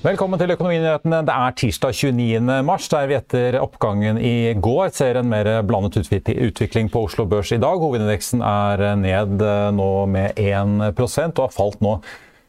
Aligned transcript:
Velkommen 0.00 0.40
til 0.40 0.48
Økonominyhetene. 0.54 1.18
Det 1.28 1.32
er 1.34 1.56
tirsdag 1.60 1.92
29. 1.92 2.54
mars, 2.64 2.86
der 2.88 3.08
vi 3.10 3.18
etter 3.18 3.58
oppgangen 3.60 4.16
i 4.16 4.54
går 4.56 4.94
ser 4.96 5.18
en 5.20 5.28
mer 5.28 5.50
blandet 5.68 5.98
utvikling 6.00 6.88
på 6.88 7.02
Oslo 7.04 7.26
Børs 7.28 7.50
i 7.52 7.58
dag. 7.60 7.76
Hovedindeksen 7.82 8.40
er 8.40 8.80
ned 8.96 9.44
nå 9.76 9.90
med 10.08 10.40
1% 10.40 11.36
og 11.36 11.42
har 11.44 11.52
falt 11.52 11.84
nå 11.84 11.98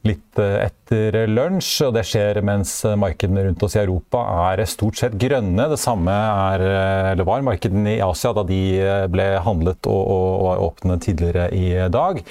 litt 0.07 0.39
etter 0.39 1.17
lunsj. 1.27 1.73
og 1.89 1.97
Det 1.97 2.05
skjer 2.07 2.39
mens 2.47 2.71
markedene 3.03 3.43
rundt 3.49 3.67
oss 3.67 3.75
i 3.75 3.83
Europa 3.83 4.23
er 4.53 4.63
stort 4.71 5.03
sett 5.03 5.19
grønne. 5.19 5.67
Det 5.75 5.81
samme 5.83 6.15
er, 6.15 6.63
eller 7.11 7.27
var 7.27 7.43
markedene 7.43 7.97
i 7.97 8.01
Asia 8.07 8.31
da 8.31 8.47
de 8.47 8.63
ble 9.11 9.27
handlet 9.43 9.91
og, 9.91 10.01
og 10.15 10.47
var 10.47 10.65
åpne 10.71 11.01
tidligere 11.03 11.51
i 11.51 11.67
dag. 11.91 12.23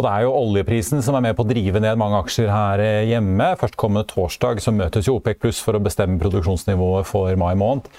Og 0.00 0.06
det 0.06 0.10
er 0.16 0.22
jo 0.24 0.32
oljeprisen 0.32 1.02
som 1.04 1.12
er 1.18 1.26
med 1.26 1.34
på 1.36 1.44
å 1.44 1.48
drive 1.50 1.80
ned 1.84 1.98
mange 2.00 2.22
aksjer 2.22 2.48
her 2.48 2.80
hjemme. 3.04 3.50
Førstkommende 3.60 4.08
torsdag 4.08 4.62
så 4.64 4.72
møtes 4.72 5.10
jo 5.10 5.18
OPEC 5.18 5.42
pluss 5.42 5.58
for 5.60 5.76
å 5.76 5.82
bestemme 5.84 6.16
produksjonsnivået 6.22 7.04
for 7.04 7.36
mai 7.36 7.52
måned. 7.60 7.90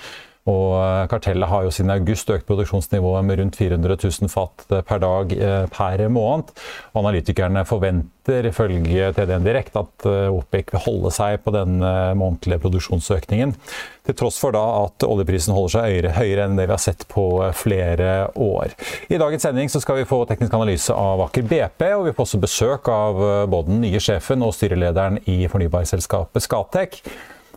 Og 0.49 0.73
eh, 0.73 1.03
kartellet 1.11 1.49
har 1.51 1.65
jo 1.65 1.73
siden 1.73 1.93
august 1.93 2.29
økt 2.33 2.47
produksjonsnivået 2.49 3.25
med 3.27 3.39
rundt 3.39 3.57
400 3.59 3.97
000 4.01 4.31
fat 4.31 4.65
eh, 4.71 4.81
per 4.81 5.01
dag 5.03 5.35
eh, 5.37 5.65
per 5.69 6.07
måned. 6.09 6.49
Og 6.93 7.01
analytikerne 7.03 7.61
forventer 7.69 8.47
ifølge 8.49 9.11
TDN 9.13 9.45
Direkt 9.45 9.77
at 9.77 10.05
OPEC 10.05 10.73
vil 10.73 10.83
holde 10.83 11.11
seg 11.13 11.39
på 11.41 11.53
den 11.55 11.79
månedlige 11.81 12.61
produksjonsøkningen. 12.61 13.55
Til 14.05 14.17
tross 14.17 14.37
for 14.39 14.53
da 14.53 14.61
at 14.83 15.05
oljeprisen 15.07 15.55
holder 15.57 15.73
seg 15.73 16.07
høyere, 16.19 16.45
enn 16.45 16.59
det 16.59 16.67
vi 16.69 16.75
har 16.75 16.83
sett 16.83 17.07
på 17.09 17.25
flere 17.57 18.29
år. 18.37 18.77
I 19.09 19.17
dagens 19.17 19.47
sending 19.47 19.73
så 19.73 19.81
skal 19.81 19.97
vi 19.97 20.07
få 20.07 20.21
teknisk 20.29 20.53
analyse 20.53 20.93
av 20.93 21.25
Aker 21.25 21.49
BP, 21.49 21.83
og 21.97 22.05
vi 22.07 22.13
får 22.13 22.27
også 22.27 22.43
besøk 22.45 22.93
av 22.93 23.25
både 23.49 23.73
den 23.73 23.83
nye 23.87 24.01
sjefen 24.05 24.45
og 24.45 24.53
styrelederen 24.55 25.17
i 25.25 25.41
fornybarselskapet 25.49 26.45
Scatec. 26.45 27.01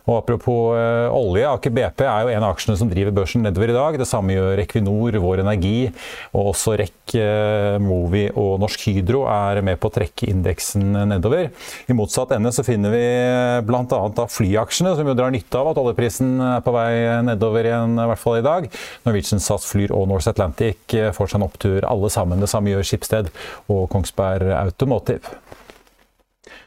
Og 0.05 0.19
Apropos 0.19 0.75
uh, 0.77 1.09
olje, 1.13 1.45
Aker 1.49 1.73
BP 1.73 2.05
er 2.05 2.25
jo 2.25 2.33
en 2.35 2.45
av 2.45 2.53
aksjene 2.53 2.77
som 2.79 2.89
driver 2.91 3.15
børsen 3.15 3.45
nedover 3.45 3.73
i 3.73 3.77
dag. 3.77 3.97
Det 3.99 4.07
samme 4.09 4.35
gjør 4.35 4.61
Equinor, 4.61 5.17
Vår 5.21 5.41
Energi, 5.43 5.89
og 6.35 6.51
også 6.53 6.75
REC, 6.81 7.15
uh, 7.17 7.77
Movi 7.81 8.27
og 8.31 8.59
Norsk 8.61 8.85
Hydro 8.89 9.25
er 9.31 9.61
med 9.65 9.79
på 9.81 9.89
å 9.89 9.95
trekke 9.95 10.29
indeksen 10.31 10.93
nedover. 11.09 11.49
I 11.89 11.97
motsatt 11.97 12.35
ende 12.37 12.53
så 12.55 12.65
finner 12.65 12.93
vi 12.93 13.03
bl.a. 13.65 14.27
flyaksjene, 14.29 14.93
som 14.97 15.09
jo 15.09 15.17
drar 15.17 15.33
nytte 15.33 15.59
av 15.59 15.71
at 15.71 15.81
oljeprisen 15.81 16.37
er 16.53 16.63
på 16.65 16.73
vei 16.75 16.91
nedover 17.25 17.67
igjen, 17.67 17.97
i 17.97 18.09
hvert 18.11 18.21
fall 18.21 18.39
i 18.39 18.45
dag. 18.45 18.69
Norwegian 19.07 19.41
SAS 19.41 19.67
Flyr 19.69 19.93
og 19.95 20.07
Norse 20.11 20.31
Atlantic 20.31 20.95
eh, 20.97 21.11
får 21.15 21.31
seg 21.31 21.41
en 21.41 21.47
opptur 21.47 21.87
alle 21.89 22.11
sammen. 22.13 22.41
Det 22.41 22.51
samme 22.51 22.73
gjør 22.73 22.87
Skipsted 22.87 23.31
og 23.71 23.87
Kongsberg 23.93 24.53
Automotive. 24.57 25.35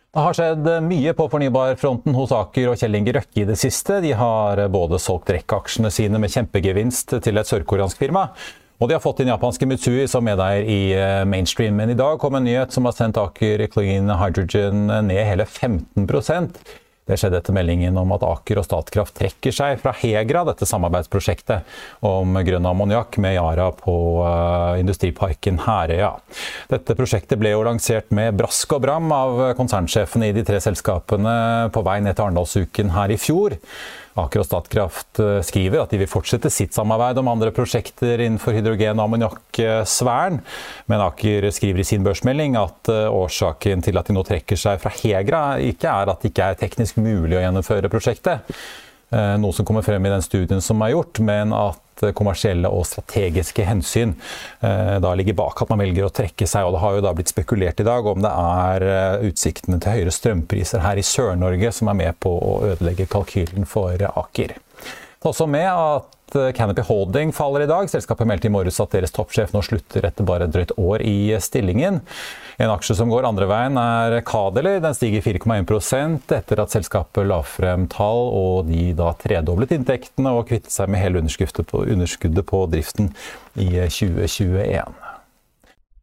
Det 0.09 0.23
har 0.25 0.33
skjedd 0.33 0.69
mye 0.89 1.13
på 1.13 1.27
fornybarfronten 1.29 2.15
hos 2.17 2.31
Aker 2.33 2.71
og 2.71 2.79
Kjell 2.81 2.97
Inge 2.97 3.13
Røkke 3.13 3.43
i 3.43 3.45
det 3.51 3.59
siste. 3.61 3.99
De 4.01 4.15
har 4.17 4.63
både 4.73 4.97
solgt 5.05 5.29
rekkeaksjene 5.35 5.91
sine 5.93 6.21
med 6.23 6.33
kjempegevinst 6.33 7.13
til 7.27 7.37
et 7.37 7.51
sørkoreansk 7.51 8.01
firma. 8.01 8.31
Og 8.81 8.89
de 8.89 8.97
har 8.97 9.03
fått 9.05 9.21
inn 9.21 9.29
japanske 9.29 9.69
Mitsui 9.69 10.07
som 10.09 10.25
medeier 10.25 10.65
i 10.65 10.81
eh, 10.97 11.25
Mainstream. 11.29 11.77
Men 11.77 11.93
i 11.93 11.99
dag 11.99 12.17
kom 12.23 12.39
en 12.39 12.47
nyhet 12.49 12.73
som 12.73 12.89
har 12.89 12.97
sendt 12.97 13.21
Aker 13.21 13.67
Clean 13.69 14.09
Hydrogen 14.21 14.87
ned 15.11 15.25
hele 15.29 15.45
15 15.45 16.09
det 17.09 17.17
skjedde 17.17 17.41
etter 17.41 17.57
meldingen 17.57 17.97
om 17.99 18.13
at 18.17 18.25
Aker 18.27 18.61
og 18.61 18.67
Statkraft 18.67 19.17
trekker 19.17 19.55
seg 19.55 19.79
fra 19.81 19.95
Hegra, 19.97 20.45
dette 20.49 20.69
samarbeidsprosjektet 20.69 22.05
om 22.05 22.37
grønn 22.45 22.69
ammoniakk 22.69 23.17
med 23.25 23.39
Yara 23.39 23.71
på 23.77 23.95
uh, 24.21 24.77
industriparken 24.81 25.63
Herøya. 25.65 26.13
Dette 26.69 26.97
prosjektet 26.99 27.41
ble 27.41 27.55
jo 27.55 27.65
lansert 27.67 28.13
med 28.15 28.37
brask 28.39 28.77
og 28.77 28.85
bram 28.85 29.09
av 29.15 29.41
konsernsjefene 29.59 30.29
i 30.29 30.37
de 30.37 30.45
tre 30.47 30.61
selskapene 30.63 31.39
på 31.73 31.85
vei 31.87 31.99
ned 32.05 32.19
til 32.19 32.29
Arendalsuken 32.29 32.93
her 32.97 33.15
i 33.15 33.21
fjor. 33.21 33.57
Aker 34.25 34.43
og 34.43 34.49
Statkraft 34.49 35.21
eh, 35.23 35.39
skriver 35.47 35.83
at 35.83 35.93
de 35.93 36.01
vil 36.01 36.11
fortsette 36.11 36.51
sitt 36.53 36.77
samarbeid 36.77 37.21
om 37.21 37.31
andre 37.33 37.53
prosjekter 37.55 38.21
innenfor 38.25 38.57
hydrogen- 38.57 38.99
og 38.99 39.07
ammoniakksfæren. 39.07 40.41
Men 40.91 41.05
Aker 41.05 41.49
skriver 41.55 41.85
i 41.85 41.89
sin 41.89 42.07
børsmelding 42.07 42.59
at 42.61 42.93
eh, 42.93 43.07
årsaken 43.07 43.85
til 43.87 44.01
at 44.01 44.11
de 44.11 44.17
nå 44.17 44.25
trekker 44.27 44.59
seg 44.59 44.83
fra 44.83 44.93
Hegra, 44.99 45.43
ikke 45.63 45.93
er 45.93 46.13
at 46.13 46.23
det 46.23 46.33
ikke 46.33 46.53
er 46.53 46.61
teknisk 46.61 47.01
mulig 47.03 47.39
å 47.39 47.45
gjennomføre 47.45 47.93
prosjektet. 47.93 48.59
Eh, 49.09 49.35
noe 49.41 49.57
som 49.57 49.65
kommer 49.65 49.87
frem 49.87 50.05
i 50.05 50.13
den 50.13 50.25
studien 50.25 50.65
som 50.65 50.83
er 50.85 50.93
gjort, 50.93 51.23
men 51.25 51.55
at 51.57 51.81
kommersielle 52.17 52.71
og 52.73 52.87
strategiske 52.89 53.67
hensyn 53.67 54.15
da 54.61 55.13
ligger 55.19 55.37
bak 55.39 55.63
at 55.63 55.71
man 55.73 55.81
velger 55.83 56.07
å 56.07 56.13
trekke 56.15 56.47
seg. 56.49 56.67
og 56.67 56.75
Det 56.75 56.83
har 56.83 56.97
jo 56.97 57.05
da 57.05 57.13
blitt 57.17 57.33
spekulert 57.33 57.81
i 57.83 57.87
dag 57.87 58.07
om 58.07 58.23
det 58.25 58.33
er 58.33 59.25
utsiktene 59.29 59.81
til 59.83 59.97
høyere 59.97 60.15
strømpriser 60.15 60.85
her 60.85 61.01
i 61.01 61.07
Sør-Norge 61.07 61.73
som 61.75 61.91
er 61.93 62.01
med 62.03 62.21
på 62.23 62.33
å 62.33 62.55
ødelegge 62.73 63.09
kalkylen 63.11 63.69
for 63.69 64.09
Aker. 64.09 64.57
Det 65.19 65.27
er 65.27 65.33
også 65.33 65.51
med 65.51 65.67
at 65.67 66.19
Eh, 66.35 66.53
Canopy 66.53 66.81
Holding 66.81 67.33
faller 67.33 67.61
i 67.61 67.67
dag. 67.67 67.89
Selskapet 67.91 68.29
meldte 68.29 68.49
i 68.49 68.53
morges 68.53 68.81
at 68.83 68.93
deres 68.93 69.15
toppsjef 69.15 69.55
nå 69.55 69.63
slutter 69.65 70.05
etter 70.09 70.27
bare 70.29 70.49
et 70.49 70.53
drøyt 70.53 70.75
år 70.77 71.05
i 71.07 71.33
stillingen. 71.41 72.03
En 72.59 72.73
aksje 72.75 72.99
som 72.99 73.09
går 73.13 73.29
andre 73.29 73.49
veien 73.49 73.79
er 73.81 74.19
Kadeli. 74.29 74.77
Den 74.85 74.97
stiger 74.97 75.25
4,1 75.25 76.19
etter 76.37 76.63
at 76.63 76.75
selskapet 76.75 77.29
la 77.31 77.41
frem 77.47 77.89
tall 77.93 78.29
og 78.29 78.69
de 78.69 78.91
da 78.99 79.15
tredoblet 79.23 79.77
inntektene 79.79 80.35
og 80.37 80.49
kvittet 80.51 80.75
seg 80.75 80.91
med 80.93 81.05
hele 81.05 81.23
underskuddet 81.23 82.49
på 82.49 82.65
driften 82.73 83.15
i 83.57 83.71
2021. 83.89 85.08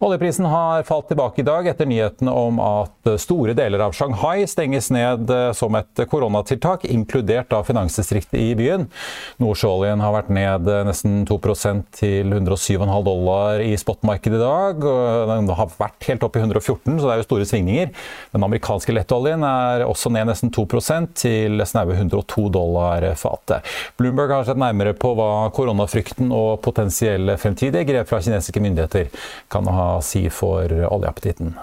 Oljeprisen 0.00 0.44
har 0.44 0.82
falt 0.82 1.08
tilbake 1.08 1.42
i 1.42 1.44
dag 1.44 1.66
etter 1.68 1.84
nyhetene 1.84 2.32
om 2.32 2.56
at 2.64 3.08
store 3.20 3.52
deler 3.52 3.82
av 3.84 3.92
Shanghai 3.92 4.46
stenges 4.48 4.86
ned 4.88 5.28
som 5.52 5.74
et 5.76 6.00
koronatiltak, 6.08 6.86
inkludert 6.88 7.52
av 7.52 7.66
finansdistriktet 7.68 8.38
i 8.40 8.54
byen. 8.56 8.86
Nordsjøoljen 9.44 10.00
har 10.00 10.14
vært 10.14 10.30
ned 10.32 10.70
nesten 10.88 11.26
2% 11.28 11.90
til 11.98 12.32
107,5 12.32 12.88
dollar 13.04 13.60
i 13.60 13.74
spotmarkedet 13.76 14.38
i 14.38 14.40
dag. 14.40 14.86
Den 15.34 15.52
har 15.58 15.74
vært 15.76 16.08
helt 16.08 16.24
opp 16.24 16.40
i 16.40 16.46
114, 16.46 16.96
så 16.96 17.04
det 17.04 17.12
er 17.12 17.20
jo 17.20 17.28
store 17.28 17.50
svingninger. 17.52 17.92
Den 18.32 18.48
amerikanske 18.48 18.96
lettoljen 18.96 19.44
er 19.44 19.84
også 19.84 20.14
ned 20.16 20.32
nesten 20.32 20.48
2% 20.56 21.12
til 21.26 21.66
snaue 21.68 21.98
102 21.98 22.46
dollar 22.56 23.04
fatet. 23.20 23.68
Bloomberg 24.00 24.32
har 24.38 24.48
sett 24.48 24.64
nærmere 24.64 24.96
på 24.96 25.12
hva 25.20 25.28
koronafrykten 25.52 26.32
og 26.32 26.64
potensielle 26.64 27.36
fremtidige 27.36 27.84
grep 27.92 28.08
fra 28.08 28.24
kinesiske 28.24 28.64
myndigheter 28.64 29.12
kan 29.52 29.68
ha 29.68 29.89
si 29.98 30.28
for 30.28 30.68
oljeappetitten. 30.68 31.58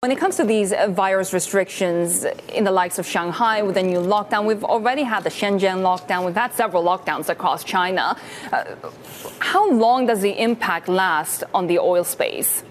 When 0.00 0.12
it 0.12 0.18
comes 0.20 0.36
to 0.36 0.44
these 0.44 0.72
virus 0.90 1.32
restrictions 1.32 2.24
in 2.54 2.62
the 2.64 2.70
likes 2.70 2.98
of 2.98 3.06
Shanghai 3.06 3.62
with 3.62 3.76
a 3.76 3.82
new 3.82 3.98
lockdown, 3.98 4.44
we've 4.44 4.62
already 4.62 5.02
had 5.02 5.24
the 5.24 5.30
Shenzhen 5.30 5.82
lockdown, 5.82 6.24
we've 6.24 6.36
had 6.36 6.52
several 6.52 6.84
lockdowns 6.84 7.28
across 7.28 7.64
China. 7.64 8.16
Uh, 8.52 8.64
how 9.40 9.68
long 9.70 10.06
does 10.06 10.20
the 10.20 10.40
impact 10.40 10.86
last 10.88 11.42
on 11.52 11.66
the 11.66 11.78
oil 11.80 12.04
space? 12.04 12.62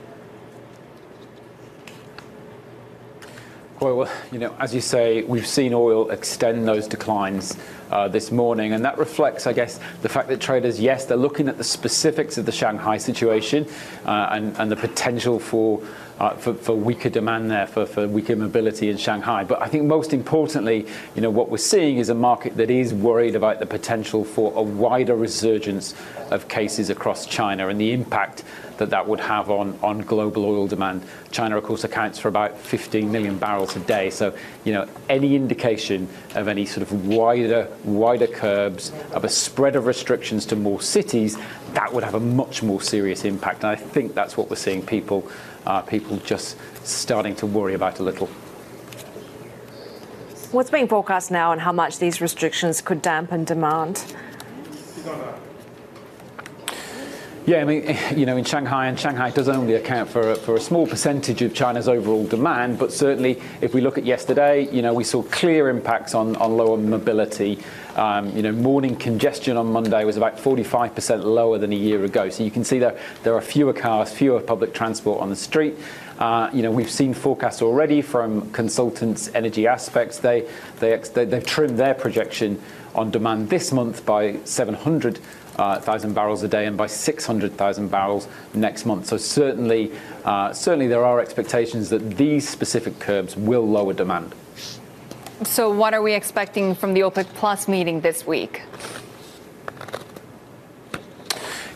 Well, 3.82 4.10
you 4.32 4.40
know, 4.40 4.56
as 4.58 4.74
you 4.74 4.80
say, 4.80 5.24
we've 5.24 5.46
seen 5.46 5.74
oil 5.74 6.10
extend 6.10 6.66
those 6.66 6.88
declines 6.88 7.58
uh, 7.92 8.08
this 8.08 8.32
morning, 8.32 8.72
and 8.72 8.86
that 8.86 8.98
reflects, 8.98 9.48
I 9.48 9.54
guess, 9.54 9.82
the 10.02 10.08
fact 10.08 10.30
that 10.30 10.40
traders, 10.40 10.80
yes, 10.80 11.06
they're 11.06 11.18
looking 11.18 11.50
at 11.50 11.58
the 11.58 11.64
specifics 11.64 12.38
of 12.38 12.46
the 12.46 12.54
Shanghai 12.54 12.98
situation 12.98 13.68
uh, 14.06 14.30
and, 14.32 14.72
the 14.72 14.78
potential 14.78 15.40
for 15.40 15.82
uh, 16.20 16.30
for, 16.36 16.54
for, 16.54 16.74
weaker 16.74 17.10
demand 17.10 17.52
there, 17.52 17.68
for, 17.68 17.86
for, 17.86 18.08
weaker 18.08 18.38
mobility 18.38 18.90
in 18.90 18.96
Shanghai. 18.96 19.44
But 19.44 19.62
I 19.62 19.68
think 19.68 19.84
most 19.84 20.14
importantly, 20.14 20.88
you 21.14 21.22
know, 21.22 21.30
what 21.30 21.50
we're 21.50 21.58
seeing 21.58 21.98
is 21.98 22.08
a 22.08 22.16
market 22.16 22.56
that 22.56 22.72
is 22.72 22.94
worried 22.94 23.36
about 23.36 23.60
the 23.60 23.66
potential 23.66 24.24
for 24.24 24.54
a 24.56 24.62
wider 24.62 25.18
resurgence 25.18 25.94
of 26.32 26.48
cases 26.48 26.90
across 26.90 27.26
China 27.26 27.68
and 27.68 27.82
the 27.82 27.92
impact 27.92 28.46
that 28.78 28.90
that 28.90 29.08
would 29.08 29.20
have 29.20 29.50
on, 29.50 29.78
on 29.82 30.02
global 30.02 30.46
oil 30.46 30.68
demand. 30.68 31.04
China, 31.32 31.58
of 31.58 31.64
course, 31.64 31.84
accounts 31.84 32.20
for 32.20 32.28
about 32.28 32.58
15 32.58 33.12
million 33.12 33.38
barrels 33.38 33.76
a 33.76 33.80
day. 33.80 34.10
So, 34.10 34.36
you 34.64 34.74
know, 34.74 34.88
any 35.10 35.36
indication 35.36 36.08
of 36.36 36.48
any 36.48 36.66
sort 36.66 36.84
of 36.84 37.08
wider, 37.08 37.70
wider 37.84 38.28
curbs, 38.28 38.92
of 39.12 39.24
a 39.24 39.30
spread 39.30 39.76
of 39.76 39.86
restrictions 39.86 40.46
to 40.48 40.56
more 40.56 40.82
cities, 40.82 41.38
that 41.74 41.94
would 41.94 42.04
have 42.04 42.16
a 42.16 42.20
much 42.20 42.64
more 42.64 42.82
serious 42.82 43.26
impact. 43.26 43.64
And 43.64 43.72
I 43.72 43.76
think 43.76 44.14
that's 44.14 44.38
what 44.38 44.50
we're 44.50 44.56
seeing 44.56 44.86
people, 44.86 45.30
uh, 45.66 45.82
people 45.82 46.18
just 46.18 46.58
starting 46.84 47.36
to 47.38 47.46
worry 47.46 47.74
about 47.74 48.00
a 48.00 48.04
little. 48.04 48.28
What's 50.52 50.70
being 50.70 50.88
forecast 50.88 51.32
now 51.32 51.52
and 51.52 51.60
how 51.60 51.74
much 51.74 52.00
these 52.00 52.22
restrictions 52.22 52.80
could 52.80 53.02
dampen 53.02 53.44
demand? 53.44 54.06
Yeah, 57.48 57.58
I 57.58 57.64
mean, 57.64 57.96
you 58.16 58.26
know, 58.26 58.38
in 58.38 58.44
Shanghai, 58.44 58.88
and 58.88 59.00
Shanghai 59.00 59.30
does 59.30 59.50
only 59.50 59.76
account 59.76 60.10
for 60.10 60.32
a, 60.32 60.36
for 60.36 60.56
a 60.56 60.60
small 60.60 60.88
percentage 60.88 61.44
of 61.44 61.54
China's 61.54 61.88
overall 61.88 62.26
demand, 62.26 62.80
but 62.80 62.92
certainly 62.92 63.40
if 63.62 63.74
we 63.74 63.82
look 63.82 64.00
at 64.00 64.06
yesterday, 64.06 64.68
you 64.74 64.82
know, 64.82 64.96
we 64.96 65.04
saw 65.04 65.22
clear 65.22 65.70
impacts 65.70 66.16
on, 66.16 66.36
on 66.38 66.58
lower 66.58 66.78
mobility. 66.78 67.60
Um, 67.96 68.36
you 68.36 68.42
know, 68.42 68.52
morning 68.52 68.96
congestion 68.96 69.58
on 69.58 69.68
Monday 69.72 70.04
was 70.04 70.18
about 70.18 70.38
45% 70.38 71.24
lower 71.24 71.60
than 71.60 71.72
a 71.72 71.78
year 71.78 72.04
ago. 72.04 72.30
So 72.30 72.44
you 72.44 72.52
can 72.52 72.64
see 72.64 72.80
that 72.80 72.98
there 73.24 73.36
are 73.36 73.42
fewer 73.42 73.74
cars, 73.74 74.12
fewer 74.12 74.42
public 74.42 74.74
transport 74.74 75.22
on 75.22 75.30
the 75.30 75.36
street. 75.36 75.76
Uh, 76.18 76.50
you 76.52 76.64
know, 76.64 76.72
we've 76.72 76.90
seen 76.90 77.14
forecasts 77.14 77.62
already 77.62 78.02
from 78.02 78.50
consultants, 78.52 79.30
energy 79.36 79.68
aspects. 79.68 80.18
They, 80.18 80.48
they, 80.80 80.98
they, 80.98 81.26
they've 81.26 81.46
trimmed 81.46 81.78
their 81.78 81.94
projection 81.94 82.60
on 82.96 83.12
demand 83.12 83.50
this 83.50 83.72
month 83.72 84.06
by 84.06 84.38
700 84.46 85.18
uh, 85.18 85.22
thousand 85.56 86.14
barrels 86.14 86.44
a 86.44 86.48
day 86.48 86.66
and 86.66 86.78
by 86.78 86.88
600,000 86.88 87.88
barrels 87.90 88.28
next 88.54 88.86
month. 88.86 89.08
So 89.08 89.18
certainly, 89.18 89.92
uh, 90.24 90.54
certainly 90.54 90.88
there 90.88 91.04
are 91.06 91.20
expectations 91.20 91.90
that 91.90 92.18
these 92.18 92.48
specific 92.48 93.00
curbs 93.00 93.36
will 93.36 93.68
lower 93.68 93.94
demand. 93.94 94.36
So 95.44 95.70
what 95.70 95.94
are 95.94 96.02
we 96.02 96.14
expecting 96.14 96.76
from 96.76 96.94
the 96.94 97.02
OPEC 97.02 97.26
Plus 97.36 97.68
meeting 97.68 98.02
this 98.02 98.26
week? 98.26 98.62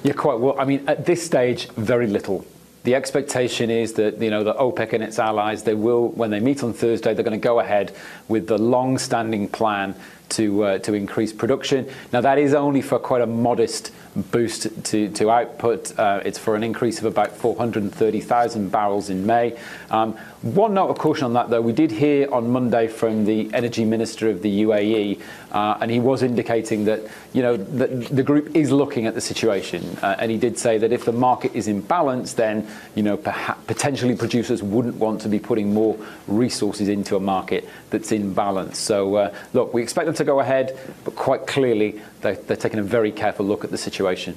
Yeah, 0.04 0.14
quite 0.14 0.40
well. 0.40 0.58
I 0.58 0.64
mean, 0.64 0.88
at 0.88 1.06
this 1.06 1.26
stage, 1.26 1.68
very 1.72 2.08
little. 2.08 2.46
The 2.84 2.96
expectation 2.96 3.70
is 3.70 3.94
that 3.94 4.22
you 4.22 4.30
know 4.30 4.44
the 4.44 4.54
OPEC 4.54 4.94
and 4.94 5.04
its 5.04 5.20
allies 5.20 5.64
they 5.64 5.74
will 5.74 6.10
when 6.10 6.32
they 6.32 6.40
meet 6.40 6.64
on 6.64 6.74
Thursday 6.74 7.14
they're 7.14 7.26
going 7.26 7.40
to 7.40 7.44
go 7.44 7.60
ahead 7.60 7.94
with 8.28 8.48
the 8.48 8.58
long-standing 8.58 9.50
plan 9.50 9.96
to 10.30 10.64
uh, 10.64 10.78
to 10.80 10.94
increase 10.94 11.34
production. 11.34 11.90
Now 12.14 12.22
that 12.22 12.38
is 12.38 12.54
only 12.54 12.82
for 12.82 12.98
quite 12.98 13.22
a 13.22 13.28
modest 13.28 13.92
boost 14.16 14.84
to, 14.86 15.10
to 15.10 15.30
output. 15.30 15.98
Uh, 15.98 16.22
it's 16.26 16.38
for 16.38 16.56
an 16.56 16.64
increase 16.64 17.00
of 17.00 17.06
about 17.06 17.36
430,000 17.36 18.70
barrels 18.70 19.10
in 19.10 19.26
May. 19.26 19.58
Um, 19.92 20.14
one 20.42 20.74
note 20.74 20.90
of 20.90 20.98
caution 20.98 21.26
on 21.26 21.34
that, 21.34 21.50
though, 21.50 21.62
we 21.62 21.74
did 21.74 21.92
hear 21.92 22.32
on 22.34 22.50
Monday 22.50 22.88
from 22.88 23.26
the 23.26 23.54
energy 23.54 23.86
minister 23.86 24.30
of 24.30 24.42
the 24.42 24.64
UAE, 24.64 25.22
uh, 25.52 25.78
and 25.82 25.90
he 25.90 26.00
was 26.00 26.24
indicating 26.24 26.86
that 26.86 27.02
you 27.34 27.42
know 27.42 27.58
the, 27.58 27.88
the 27.88 28.24
group 28.24 28.56
is 28.56 28.72
looking 28.72 29.06
at 29.06 29.16
the 29.16 29.22
situation, 29.22 29.98
uh, 30.02 30.16
and 30.20 30.32
he 30.32 30.38
did 30.38 30.58
say 30.58 30.78
that 30.78 30.92
if 30.92 31.06
the 31.06 31.12
market 31.12 31.56
is 31.56 31.68
in 31.68 31.82
balance, 31.82 32.34
then 32.34 32.68
you 32.96 33.04
know 33.04 33.18
perhaps 33.18 33.64
potentially 33.66 34.16
producers 34.16 34.62
wouldn't 34.62 34.96
want 34.96 35.22
to 35.22 35.30
be 35.30 35.40
putting 35.40 35.74
more 35.74 35.98
resources 36.28 36.88
into 36.88 37.16
a 37.16 37.20
market 37.20 37.68
that's 37.90 38.12
in 38.12 38.34
balance. 38.34 38.78
So 38.78 39.16
uh, 39.16 39.36
look, 39.54 39.74
we 39.74 39.82
expect 39.82 40.06
them 40.06 40.16
to 40.16 40.24
go 40.24 40.40
ahead, 40.40 40.78
but 41.04 41.16
quite 41.16 41.48
clearly 41.48 42.02
they're, 42.22 42.36
they're 42.36 42.58
taking 42.58 42.80
a 42.80 42.84
very 42.84 43.12
careful 43.12 43.46
look 43.46 43.64
at 43.64 43.72
the 43.72 43.78
situation. 43.78 44.36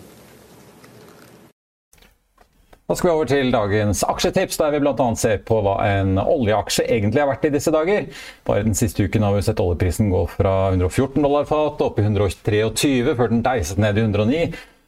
Da 2.91 2.97
skal 2.99 3.09
vi 3.09 3.15
over 3.15 3.29
til 3.31 3.53
dagens 3.55 4.03
aksjetips, 4.05 4.59
der 4.61 4.73
vi 4.75 4.81
bl.a. 4.83 5.07
ser 5.17 5.39
på 5.47 5.61
hva 5.65 5.77
en 5.87 6.19
oljeaksje 6.19 6.85
egentlig 6.91 7.23
har 7.23 7.31
vært 7.31 7.47
i 7.47 7.53
disse 7.55 7.73
dager. 7.73 8.09
Bare 8.49 8.67
den 8.67 8.77
siste 8.77 9.07
uken 9.07 9.23
har 9.25 9.37
vi 9.37 9.45
sett 9.47 9.63
oljeprisen 9.63 10.11
gå 10.13 10.25
fra 10.29 10.55
114 10.75 11.23
dollar 11.23 11.47
fat 11.49 11.81
opp 11.87 12.01
i 12.03 12.05
123 12.05 13.15
før 13.15 13.31
den 13.33 13.45
deiset 13.47 13.81
ned 13.81 14.01
i 14.01 14.05
109. 14.05 14.43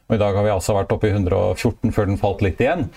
Og 0.05 0.17
I 0.17 0.21
dag 0.21 0.37
har 0.37 0.45
vi 0.45 0.53
altså 0.53 0.75
vært 0.75 0.91
oppe 0.93 1.09
i 1.09 1.15
114 1.15 1.95
før 1.95 2.11
den 2.11 2.19
falt 2.21 2.43
litt 2.45 2.61
igjen. 2.61 2.89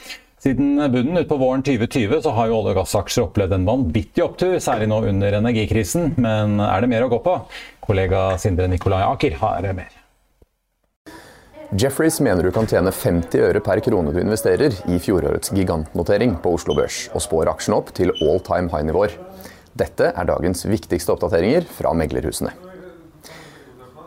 Siden 0.42 0.76
bunnen 0.92 1.22
utpå 1.22 1.38
våren 1.40 1.64
2020 1.66 2.20
så 2.26 2.34
har 2.36 2.50
jo 2.50 2.58
olje- 2.60 2.74
og 2.74 2.82
gassaksjer 2.82 3.24
opplevd 3.26 3.56
en 3.56 3.66
vanvittig 3.66 4.22
opptur, 4.22 4.58
særlig 4.62 4.90
nå 4.90 5.00
under 5.08 5.38
energikrisen. 5.40 6.12
Men 6.20 6.60
er 6.62 6.84
det 6.84 6.92
mer 6.92 7.06
å 7.06 7.10
gå 7.14 7.22
på? 7.24 7.38
Kollega 7.86 8.28
Sindre 8.38 8.68
Nikolai 8.70 9.02
Aker 9.08 9.40
har 9.40 9.72
mer. 9.72 9.97
Jeffreys 11.76 12.16
mener 12.24 12.46
du 12.46 12.48
kan 12.48 12.64
tjene 12.64 12.88
50 12.88 13.42
øre 13.44 13.60
per 13.60 13.82
krone 13.84 14.08
du 14.14 14.22
investerer 14.22 14.72
i 14.88 14.96
fjorårets 15.04 15.50
gigantnotering 15.52 16.38
på 16.40 16.54
Oslo 16.56 16.72
Børs, 16.78 17.10
og 17.12 17.20
spår 17.20 17.50
aksjen 17.52 17.76
opp 17.76 17.90
til 17.92 18.08
all 18.24 18.40
time 18.40 18.72
high-nivåer. 18.72 19.12
Dette 19.76 20.08
er 20.08 20.30
dagens 20.30 20.64
viktigste 20.64 21.12
oppdateringer 21.12 21.68
fra 21.68 21.92
meglerhusene. 21.92 22.54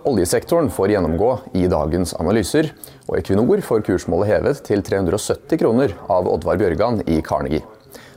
Oljesektoren 0.10 0.72
får 0.74 0.96
gjennomgå 0.96 1.30
i 1.62 1.68
dagens 1.70 2.16
analyser, 2.18 2.72
og 3.06 3.20
Equinor 3.20 3.62
får 3.62 3.86
kursmålet 3.92 4.32
hevet 4.34 4.66
til 4.66 4.82
370 4.82 5.62
kroner 5.62 5.94
av 6.10 6.34
Oddvar 6.34 6.58
Bjørgan 6.58 7.04
i 7.06 7.22
Carnegie. 7.22 7.62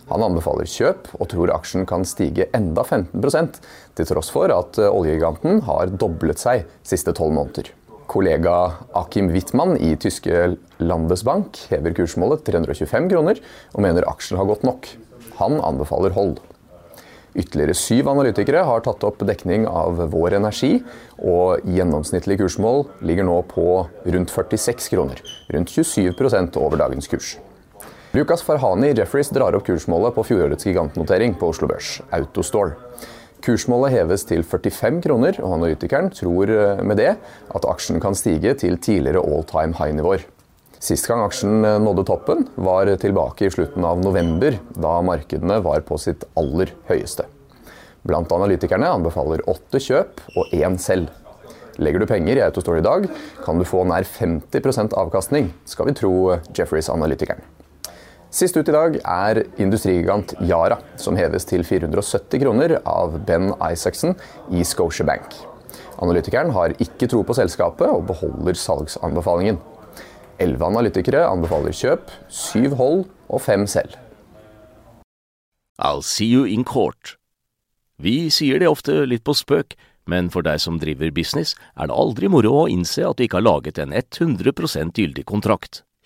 Han 0.08 0.24
anbefaler 0.24 0.64
kjøp, 0.64 1.12
og 1.20 1.28
tror 1.28 1.52
aksjen 1.52 1.84
kan 1.84 2.08
stige 2.08 2.48
enda 2.56 2.80
15 2.80 3.60
til 3.92 4.08
tross 4.08 4.32
for 4.32 4.48
at 4.56 4.80
oljegiganten 4.88 5.66
har 5.68 5.92
doblet 5.92 6.40
seg 6.40 6.64
siste 6.80 7.12
tolv 7.12 7.36
måneder. 7.36 7.74
Kollega 8.10 8.56
Akim 8.94 9.30
Wittmann 9.32 9.76
i 9.80 9.94
tyske 10.00 10.56
Landesbank 10.82 11.58
hever 11.70 11.94
kursmålet 11.96 12.44
325 12.46 13.08
kroner, 13.12 13.40
og 13.72 13.84
mener 13.84 14.06
aksjen 14.10 14.38
har 14.40 14.48
gått 14.50 14.66
nok. 14.66 14.90
Han 15.40 15.58
anbefaler 15.64 16.14
hold. 16.16 16.38
Ytterligere 17.34 17.74
syv 17.74 18.08
analytikere 18.12 18.62
har 18.62 18.84
tatt 18.86 19.02
opp 19.06 19.24
dekning 19.26 19.64
av 19.66 19.98
Vår 20.12 20.36
Energi, 20.38 20.76
og 21.18 21.64
gjennomsnittlig 21.66 22.38
kursmål 22.44 22.84
ligger 23.02 23.26
nå 23.26 23.40
på 23.50 23.66
rundt 24.06 24.30
46 24.30 24.92
kroner. 24.92 25.24
Rundt 25.50 25.74
27% 25.74 26.60
over 26.62 26.78
dagens 26.84 27.10
kurs. 27.10 27.34
Lukas 28.14 28.44
Farhani 28.46 28.92
i 28.92 28.94
Jefferies 28.94 29.32
drar 29.34 29.56
opp 29.58 29.66
kursmålet 29.66 30.14
på 30.14 30.22
fjorårets 30.28 30.68
gigantnotering 30.68 31.34
på 31.40 31.50
Oslo 31.50 31.66
Børs, 31.66 31.96
Autostore. 32.14 32.76
Kursmålet 33.44 33.92
heves 33.92 34.22
til 34.24 34.40
45 34.40 35.02
kroner, 35.04 35.36
og 35.44 35.58
analytikeren 35.58 36.08
tror 36.16 36.48
eh, 36.48 36.78
med 36.80 36.96
det 36.96 37.10
at 37.12 37.66
aksjen 37.68 38.00
kan 38.00 38.16
stige 38.16 38.54
til 38.56 38.78
tidligere 38.80 39.20
all 39.20 39.44
time 39.44 39.76
high-nivåer. 39.76 40.24
Sist 40.80 41.04
gang 41.10 41.20
aksjen 41.26 41.60
eh, 41.60 41.76
nådde 41.82 42.06
toppen, 42.08 42.46
var 42.56 42.88
tilbake 43.02 43.44
i 43.44 43.52
slutten 43.52 43.84
av 43.84 44.00
november, 44.00 44.56
da 44.72 44.94
markedene 45.04 45.58
var 45.66 45.84
på 45.84 46.00
sitt 46.00 46.24
aller 46.40 46.72
høyeste. 46.88 47.26
Blant 48.08 48.32
analytikerne 48.32 48.88
anbefaler 48.96 49.44
åtte 49.48 49.80
kjøp 49.80 50.24
og 50.38 50.56
én 50.56 50.80
selv. 50.80 51.12
Legger 51.76 52.00
du 52.00 52.08
penger 52.08 52.40
i 52.40 52.46
Autostore 52.46 52.80
i 52.80 52.86
dag, 52.86 53.10
kan 53.44 53.60
du 53.60 53.68
få 53.68 53.84
nær 53.88 54.08
50% 54.08 54.96
avkastning, 55.04 55.52
skal 55.68 55.90
vi 55.90 55.98
tro 56.00 56.14
Jeffreys-analytikeren. 56.56 57.44
Sist 58.34 58.56
ut 58.58 58.66
i 58.66 58.72
dag 58.74 58.96
er 58.98 59.44
industrigigant 59.62 60.32
Yara, 60.42 60.80
som 60.98 61.14
heves 61.14 61.44
til 61.46 61.62
470 61.62 62.40
kroner 62.42 62.72
av 62.82 63.20
Ben 63.28 63.52
Isaacson 63.62 64.16
i 64.50 64.64
Scotiabank. 64.66 65.36
Analytikeren 66.02 66.50
har 66.56 66.74
ikke 66.82 67.06
tro 67.12 67.20
på 67.22 67.36
selskapet 67.38 67.86
og 67.86 68.08
beholder 68.08 68.58
salgsanbefalingen. 68.58 69.60
Elleve 70.42 70.66
analytikere 70.66 71.22
anbefaler 71.28 71.78
kjøp, 71.78 72.10
syv 72.26 72.74
hold 72.80 73.04
og 73.30 73.44
fem 73.46 73.68
selv. 73.70 73.94
I'll 75.78 76.02
see 76.02 76.26
you 76.26 76.42
in 76.42 76.66
court. 76.66 77.14
Vi 78.02 78.32
sier 78.34 78.58
det 78.58 78.66
ofte 78.66 79.04
litt 79.06 79.22
på 79.22 79.38
spøk, 79.38 79.78
men 80.10 80.26
for 80.34 80.42
deg 80.42 80.58
som 80.58 80.82
driver 80.82 81.14
business, 81.14 81.54
er 81.78 81.86
det 81.86 81.94
aldri 81.94 82.26
moro 82.26 82.64
å 82.64 82.68
innse 82.70 83.06
at 83.06 83.14
du 83.14 83.28
ikke 83.28 83.38
har 83.38 83.46
laget 83.46 83.78
en 83.78 83.94
100% 83.94 84.98
gyldig 84.98 85.22
kontrakt. 85.22 85.84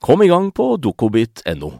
Kom 0.00 0.22
i 0.22 0.28
gang 0.30 0.52
på 0.54 0.76
dokobit.no. 0.76 1.72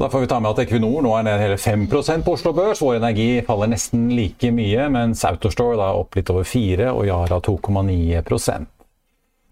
Da 0.00 0.08
får 0.10 0.20
vi 0.20 0.26
ta 0.26 0.40
med 0.42 0.50
at 0.50 0.64
Equinor 0.64 1.04
nå 1.06 1.12
er 1.14 1.22
ned 1.28 1.38
hele 1.38 1.58
5 1.60 1.84
på 2.26 2.32
Oslo 2.34 2.50
Børs. 2.52 2.80
Vår 2.82 2.96
Energi 2.96 3.44
faller 3.46 3.70
nesten 3.70 4.08
like 4.10 4.50
mye, 4.50 4.88
mens 4.90 5.22
Autostore 5.24 5.78
da 5.78 5.92
opp 5.94 6.18
litt 6.18 6.32
over 6.34 6.42
4 6.42 6.90
og 6.90 7.06
Yara 7.06 7.38
2,9 7.38 8.24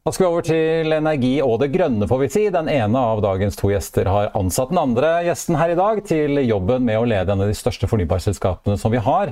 da 0.03 0.11
skal 0.11 0.25
vi 0.25 0.31
over 0.33 0.43
til 0.43 0.95
energi 0.97 1.37
og 1.45 1.61
det 1.63 1.69
grønne, 1.77 2.09
får 2.11 2.19
vi 2.25 2.29
si. 2.35 2.41
Den 2.51 2.67
ene 2.67 2.99
av 2.99 3.21
dagens 3.23 3.55
to 3.55 3.69
gjester 3.71 4.09
har 4.11 4.33
ansatt 4.35 4.73
den 4.73 4.81
andre 4.81 5.13
gjesten 5.29 5.55
her 5.55 5.71
i 5.71 5.77
dag 5.79 6.01
til 6.09 6.41
jobben 6.43 6.83
med 6.89 6.99
å 6.99 7.05
lede 7.07 7.31
en 7.31 7.45
av 7.45 7.47
de 7.47 7.55
største 7.55 7.87
fornybarselskapene 7.87 8.75
som 8.83 8.91
vi 8.91 8.99
har, 8.99 9.31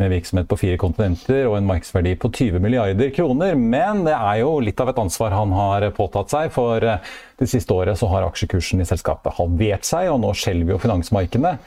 med 0.00 0.14
virksomhet 0.14 0.48
på 0.48 0.56
fire 0.62 0.78
kontinenter 0.80 1.44
og 1.50 1.58
en 1.58 1.68
markedsverdi 1.68 2.14
på 2.22 2.30
20 2.32 2.64
milliarder 2.64 3.12
kroner. 3.12 3.60
Men 3.60 4.06
det 4.08 4.14
er 4.16 4.40
jo 4.40 4.54
litt 4.64 4.80
av 4.80 4.94
et 4.94 5.02
ansvar 5.04 5.36
han 5.36 5.52
har 5.52 5.84
påtatt 6.00 6.32
seg, 6.32 6.48
for 6.54 6.80
det 6.80 7.50
siste 7.52 7.76
året 7.76 8.00
så 8.00 8.08
har 8.14 8.24
aksjekursen 8.24 8.80
i 8.80 8.88
selskapet 8.88 9.36
halvert 9.36 9.84
seg, 9.84 10.08
og 10.14 10.22
nå 10.24 10.32
skjelver 10.32 10.78
jo 10.78 10.80
finansmarkedene. 10.80 11.58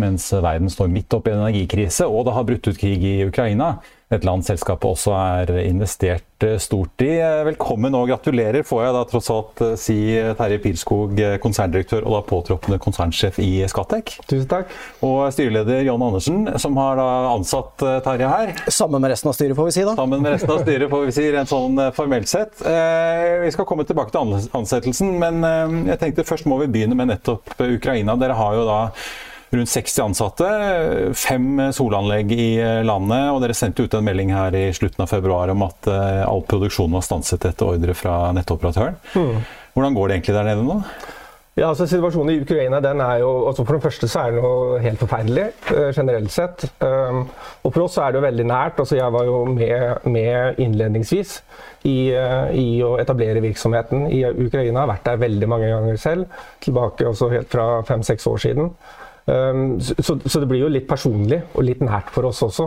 Mens 0.00 0.30
verden 0.32 0.70
står 0.72 0.88
midt 0.92 1.12
oppi 1.12 1.34
en 1.34 1.42
energikrise 1.42 2.06
og 2.08 2.24
det 2.26 2.36
har 2.36 2.46
brutt 2.48 2.68
ut 2.70 2.78
krig 2.80 3.04
i 3.04 3.18
Ukraina 3.26 3.74
et 4.12 4.26
land 4.26 4.44
selskapet 4.44 4.84
også 4.84 5.14
er 5.16 5.50
investert 5.64 6.44
eh, 6.44 6.58
stort 6.60 7.00
i. 7.04 7.14
Eh, 7.16 7.44
velkommen 7.48 7.94
og 7.96 8.10
gratulerer, 8.10 8.64
får 8.66 8.82
jeg 8.84 8.96
da 8.96 9.02
tross 9.08 9.30
alt 9.32 9.62
eh, 9.64 9.72
si 9.80 9.96
Terje 10.38 10.58
Pilskog, 10.62 11.22
konserndirektør 11.42 12.04
og 12.04 12.18
da 12.18 12.20
påtroppende 12.28 12.80
konsernsjef 12.82 13.40
i 13.42 13.64
Skattek. 13.70 14.16
Tusen 14.28 14.48
takk. 14.50 14.76
Og 15.06 15.24
styreleder 15.34 15.84
John 15.86 16.04
Andersen, 16.04 16.44
som 16.60 16.76
har 16.80 17.00
da 17.00 17.08
ansatt 17.32 17.86
Terje 18.04 18.28
her. 18.28 18.54
Sammen 18.68 19.02
med 19.02 19.14
resten 19.14 19.32
av 19.32 19.38
styret, 19.38 19.56
får 19.56 19.70
vi 19.70 19.76
si 19.78 19.86
da. 19.88 19.96
Sammen 19.98 20.24
med 20.24 20.36
resten 20.36 20.52
av 20.52 20.62
styret, 20.66 20.88
får 20.92 21.08
vi 21.08 21.16
si, 21.16 21.26
rent 21.32 21.52
sånn 21.52 21.82
formelt 21.96 22.30
sett. 22.30 22.60
Vi 22.62 23.50
skal 23.54 23.68
komme 23.68 23.86
tilbake 23.88 24.12
til 24.12 24.36
ansettelsen, 24.60 25.16
men 25.22 25.40
jeg 25.88 26.00
tenkte 26.02 26.26
først 26.28 26.48
må 26.50 26.60
vi 26.62 26.70
begynne 26.74 26.98
med 26.98 27.14
nettopp 27.14 27.56
Ukraina. 27.64 28.18
Dere 28.20 28.36
har 28.36 28.58
jo 28.58 28.68
da 28.68 28.80
rundt 29.52 29.70
60 29.72 30.02
ansatte, 30.06 30.50
fem 31.18 31.60
solanlegg 31.76 32.32
i 32.34 32.50
landet. 32.86 33.30
Og 33.32 33.40
dere 33.44 33.56
sendte 33.56 33.84
ut 33.86 33.96
en 33.96 34.06
melding 34.06 34.32
her 34.34 34.54
i 34.56 34.66
slutten 34.76 35.04
av 35.04 35.10
februar 35.12 35.52
om 35.52 35.66
at 35.68 35.90
uh, 35.90 36.22
all 36.26 36.44
produksjon 36.48 36.92
var 36.92 37.04
stanset 37.06 37.50
etter 37.50 37.74
ordre 37.74 37.96
fra 37.96 38.30
nettoperatøren. 38.36 38.96
Mm. 39.16 39.42
Hvordan 39.72 39.98
går 39.98 40.08
det 40.08 40.16
egentlig 40.18 40.38
der 40.38 40.48
nede 40.48 40.68
nå? 40.68 40.78
Ja, 41.52 41.66
altså 41.68 41.84
Situasjonen 41.84 42.32
i 42.32 42.40
Ukraina 42.40 42.78
den 42.80 43.02
er 43.04 43.18
jo, 43.20 43.28
altså 43.50 43.66
for 43.68 43.76
det 43.76 43.84
første 43.84 44.08
så 44.08 44.22
er 44.22 44.30
den 44.32 44.40
jo 44.40 44.78
helt 44.80 45.02
forferdelig 45.02 45.44
uh, 45.74 45.90
generelt 45.92 46.32
sett. 46.32 46.64
Um, 46.80 47.26
og 47.60 47.74
for 47.74 47.84
oss 47.84 47.98
så 47.98 48.06
er 48.06 48.14
det 48.14 48.22
jo 48.22 48.24
veldig 48.24 48.46
nært. 48.48 48.80
altså 48.80 48.96
Jeg 48.96 49.12
var 49.12 49.28
jo 49.28 49.42
med, 49.50 50.08
med 50.08 50.64
innledningsvis 50.64 51.34
i, 51.84 52.08
i, 52.56 52.66
å 52.80 52.94
etablere 53.02 53.44
virksomheten 53.44 54.08
i 54.08 54.24
Ukraina. 54.30 54.86
Har 54.86 54.94
vært 54.94 55.06
der 55.10 55.22
veldig 55.26 55.52
mange 55.52 55.68
ganger 55.68 56.00
selv. 56.00 56.42
Tilbake 56.64 57.10
også 57.10 57.28
helt 57.34 57.52
fra 57.52 57.68
fem-seks 57.84 58.26
år 58.32 58.44
siden. 58.48 58.72
Så, 59.22 60.16
så, 60.18 60.40
det 60.42 60.48
blir 60.50 60.64
jo 60.64 60.70
litt 60.72 60.88
personlig 60.90 61.38
og 61.54 61.62
litt 61.62 61.82
nært 61.84 62.08
for 62.10 62.26
oss 62.26 62.40
også. 62.42 62.66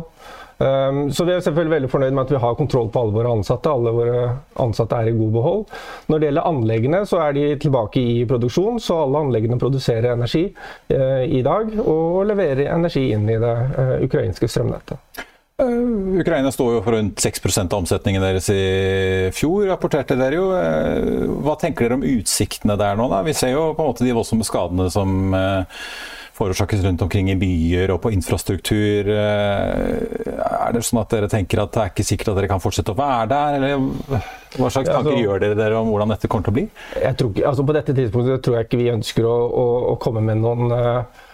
Um, 0.58 1.12
så 1.12 1.26
vi 1.28 1.34
er 1.36 1.42
selvfølgelig 1.44 1.74
veldig 1.74 1.90
fornøyd 1.92 2.14
med 2.16 2.22
at 2.22 2.32
vi 2.32 2.40
har 2.40 2.56
kontroll 2.56 2.88
på 2.92 3.02
alle 3.04 3.16
våre 3.18 3.34
ansatte. 3.36 3.72
Alle 3.72 3.92
våre 3.96 4.24
ansatte 4.64 5.02
er 5.02 5.12
i 5.12 5.18
god 5.18 5.34
behold. 5.36 5.66
Når 6.08 6.22
det 6.22 6.30
gjelder 6.30 6.50
anleggene, 6.52 7.04
så 7.10 7.20
er 7.26 7.36
de 7.36 7.46
tilbake 7.60 8.00
i 8.00 8.26
produksjon. 8.30 8.80
Så 8.80 9.02
alle 9.04 9.26
anleggene 9.26 9.60
produserer 9.60 10.14
energi 10.14 10.48
uh, 10.48 11.24
i 11.28 11.44
dag 11.46 11.76
og 11.84 12.26
leverer 12.32 12.70
energi 12.72 13.10
inn 13.12 13.28
i 13.30 13.40
det 13.42 13.56
uh, 13.76 13.96
ukrainske 14.08 14.48
strømnettet. 14.48 15.24
Uh, 15.60 16.20
Ukraina 16.24 16.52
står 16.52 16.78
jo 16.78 16.82
for 16.88 16.96
rundt 16.96 17.20
6% 17.24 17.76
av 17.76 17.84
omsetningen 17.84 18.24
deres 18.24 18.48
i 18.52 18.64
fjor, 19.36 19.68
rapporterte 19.72 20.16
dere 20.20 20.40
jo. 20.40 20.50
Hva 21.44 21.60
tenker 21.60 21.90
dere 21.90 22.00
om 22.00 22.10
utsiktene 22.16 22.80
der 22.80 22.96
nå? 23.00 23.12
da? 23.12 23.24
Vi 23.28 23.36
ser 23.36 23.58
jo 23.58 23.74
på 23.76 23.84
en 23.84 23.92
måte 23.92 24.08
de 24.08 24.16
voldsomme 24.16 24.48
skadene 24.48 24.88
som 24.92 25.36
forårsakes 26.36 26.84
rundt 26.84 27.04
omkring 27.06 27.30
i 27.32 27.38
byer 27.40 27.94
og 27.96 28.02
på 28.04 28.12
infrastruktur. 28.16 29.12
Eh, 29.12 30.34
er 30.36 30.76
det 30.76 30.84
sånn 30.86 31.02
at 31.02 31.14
dere 31.14 31.30
tenker 31.32 31.64
at 31.64 31.74
det 31.76 31.84
er 31.84 31.94
ikke 31.94 32.08
sikkert 32.08 32.34
at 32.34 32.42
dere 32.42 32.52
kan 32.52 32.64
fortsette 32.64 32.96
å 32.96 33.00
være 33.00 33.30
der? 33.32 33.60
Eller 33.60 33.76
hva 34.56 34.72
slags 34.72 34.90
tanker 34.90 35.12
altså, 35.12 35.22
gjør 35.22 35.44
dere 35.44 35.60
dere 35.60 35.80
om 35.80 35.92
hvordan 35.94 36.16
dette 36.16 36.32
kommer 36.32 36.48
til 36.48 36.56
å 36.56 36.58
bli? 36.60 36.66
Tror, 37.20 37.38
altså 37.52 37.68
på 37.68 37.78
dette 37.78 37.96
tidspunktet 37.96 38.44
tror 38.46 38.60
jeg 38.60 38.70
ikke 38.70 38.82
vi 38.82 38.92
ønsker 38.94 39.30
å, 39.30 39.38
å, 39.48 39.66
å 39.94 39.96
komme 40.02 40.24
med 40.26 40.44
noen 40.44 40.76
Uh, 40.76 41.25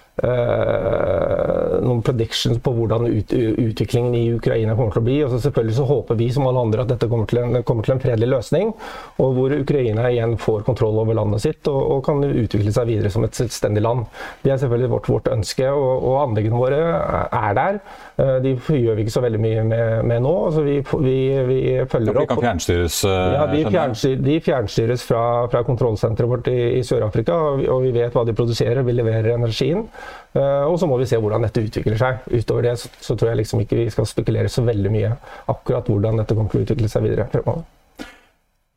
noen 1.81 2.01
predictions 2.05 2.59
på 2.63 2.73
hvordan 2.75 3.07
ut, 3.09 3.33
utviklingen 3.33 4.15
i 4.15 4.33
Ukraina 4.35 4.75
kommer 4.77 4.93
til 4.93 5.01
å 5.01 5.05
bli. 5.05 5.17
Og 5.25 5.33
så 5.33 5.39
selvfølgelig 5.45 5.77
så 5.77 5.87
håper 5.89 6.19
vi 6.19 6.29
som 6.33 6.47
alle 6.49 6.63
andre 6.65 6.85
at 6.85 6.93
dette 6.93 7.09
kommer 7.11 7.29
til, 7.29 7.41
en, 7.41 7.63
kommer 7.67 7.87
til 7.87 7.95
en 7.95 8.03
fredelig 8.03 8.29
løsning, 8.31 8.73
og 9.21 9.35
hvor 9.37 9.55
Ukraina 9.55 10.09
igjen 10.11 10.37
får 10.41 10.65
kontroll 10.67 10.99
over 11.01 11.17
landet 11.17 11.43
sitt 11.43 11.69
og, 11.71 11.79
og, 11.81 11.99
kan 12.05 12.23
utvikle 12.25 12.73
seg 12.73 12.89
videre 12.89 13.11
som 13.13 13.25
et 13.25 13.37
selvstendig 13.37 13.83
land. 13.85 14.05
Det 14.41 14.53
er 14.53 14.61
selvfølgelig 14.61 14.91
vårt, 14.95 15.09
vårt 15.11 15.29
ønske, 15.31 15.67
og, 15.69 15.91
og, 15.99 16.15
anleggene 16.21 16.61
våre 16.61 16.79
er 16.81 17.57
der. 17.57 17.79
Uh, 18.17 18.37
de 18.43 18.55
gjør 18.57 18.97
vi 18.97 19.05
ikke 19.05 19.15
så 19.15 19.23
veldig 19.25 19.41
mye 19.41 19.65
med, 19.67 19.85
med 20.09 20.25
nå. 20.25 20.33
Altså 20.47 20.65
vi, 20.65 20.77
vi, 21.05 21.17
vi, 21.49 21.59
følger 21.91 22.17
opp. 22.17 22.23
De 22.23 22.33
kan 22.33 22.43
fjernstyres? 22.47 23.01
Uh, 23.05 23.11
ja, 23.35 23.45
de, 23.51 23.63
fjernstyr, 23.69 24.17
de 24.25 24.37
fjernstyres 24.45 25.05
fra, 25.07 25.23
fra 25.51 25.63
kontrollsenteret 25.67 26.31
vårt 26.31 26.51
i, 26.51 26.59
i 26.79 26.83
Sør-Afrika, 26.85 27.37
og, 27.37 27.65
og 27.71 27.85
vi 27.85 27.93
vet 27.95 28.15
hva 28.15 28.25
de 28.27 28.37
produserer. 28.37 28.83
Vi 28.85 28.97
leverer 28.97 29.33
energien. 29.35 29.85
Eh, 30.33 30.63
og 30.63 30.77
så 30.79 30.87
må 30.87 30.97
vi 31.01 31.07
se 31.09 31.19
hvordan 31.19 31.43
dette 31.45 31.63
utvikler 31.65 31.99
seg. 31.99 32.23
Utover 32.31 32.69
det 32.69 32.77
så, 32.79 33.15
tror 33.15 33.31
jeg 33.31 33.41
liksom 33.41 33.63
ikke 33.63 33.79
vi 33.83 33.91
skal 33.93 34.07
spekulere 34.09 34.51
så 34.51 34.63
veldig 34.67 34.93
mye 34.93 35.11
akkurat 35.51 35.91
hvordan 35.91 36.21
dette 36.21 36.37
kommer 36.37 36.53
til 36.53 36.61
å 36.61 36.67
utvikle 36.67 36.91
seg 36.91 37.07
videre 37.07 37.27
fremover. 37.33 37.67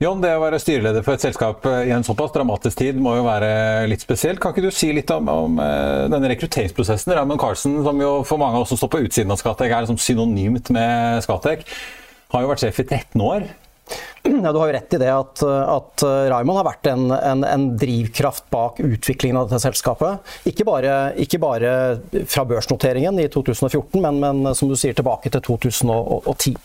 John, 0.03 0.19
det 0.21 0.33
å 0.35 0.41
være 0.43 0.59
styreleder 0.59 1.05
for 1.07 1.15
et 1.15 1.23
selskap 1.23 1.65
i 1.71 1.93
en 1.95 2.03
såpass 2.05 2.33
dramatisk 2.35 2.81
tid 2.81 2.99
må 3.01 3.15
jo 3.15 3.25
være 3.25 3.87
litt 3.89 4.03
spesielt. 4.03 4.41
Kan 4.43 4.53
ikke 4.53 4.67
du 4.67 4.75
si 4.75 4.91
litt 4.93 5.09
om, 5.15 5.31
om 5.31 5.61
uh, 5.63 6.11
denne 6.11 6.29
rekrutteringsprosessen? 6.33 7.15
Raymond 7.15 7.41
Carlsen, 7.41 7.79
som 7.87 8.03
jo 8.03 8.11
for 8.27 8.43
mange 8.43 8.59
av 8.59 8.67
som 8.69 8.81
står 8.81 8.91
på 8.91 9.05
utsiden 9.07 9.33
av 9.33 9.39
Skatek, 9.41 9.71
er 9.71 9.87
liksom 9.87 10.01
synonymt 10.03 10.73
med 10.75 11.23
Skatek, 11.25 11.63
har 12.35 12.43
jo 12.43 12.51
vært 12.51 12.65
sjef 12.67 12.83
i 12.83 12.89
13 12.89 13.23
år. 13.23 13.47
Ja, 14.25 14.53
du 14.53 14.59
har 14.59 14.71
jo 14.71 14.73
rett 14.73 14.95
i 14.97 14.99
det 15.01 15.11
at, 15.13 15.43
at 15.45 16.03
Raymond 16.33 16.57
har 16.57 16.65
vært 16.65 16.89
en, 16.89 17.11
en, 17.13 17.43
en, 17.45 17.67
drivkraft 17.77 18.47
bak 18.53 18.79
utviklingen 18.81 19.37
av 19.37 19.51
dette 19.51 19.61
selskapet. 19.67 20.33
Ikke 20.49 20.65
bare, 20.65 20.95
ikke 21.21 21.41
bare 21.43 21.73
fra 22.31 22.47
børsnoteringen 22.49 23.21
i 23.21 23.29
2014, 23.29 24.01
men, 24.01 24.23
men, 24.23 24.55
som 24.57 24.71
du 24.71 24.79
sier 24.81 24.97
tilbake 24.97 25.29
til 25.35 25.45
2010. 25.45 26.57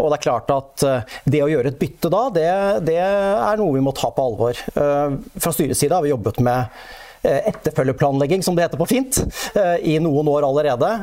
Og 0.00 0.08
det 0.08 0.16
er 0.16 0.24
klart 0.24 0.52
at 0.54 0.86
eh, 0.88 1.16
det 1.36 1.44
å 1.44 1.50
gjøre 1.52 1.74
et 1.74 1.80
bytte 1.80 2.12
da, 2.12 2.24
det, 2.32 2.48
det 2.88 2.98
er 3.04 3.60
noe 3.60 3.76
vi 3.76 3.84
må 3.84 3.92
ta 3.96 4.08
på 4.14 4.24
alvor. 4.24 4.56
Eh, 4.56 5.18
fra 5.36 5.52
styrets 5.52 5.84
side 5.84 5.92
har 5.92 6.06
vi 6.06 6.14
jobbet 6.14 6.40
med 6.46 6.64
eh, 7.20 7.50
etterfølgeplanlegging, 7.52 8.46
som 8.46 8.56
det 8.56 8.64
heter 8.64 8.80
på 8.80 8.88
fint, 8.88 9.20
i 9.84 9.98
noen 10.00 10.32
år 10.32 10.48
allerede 10.48 10.94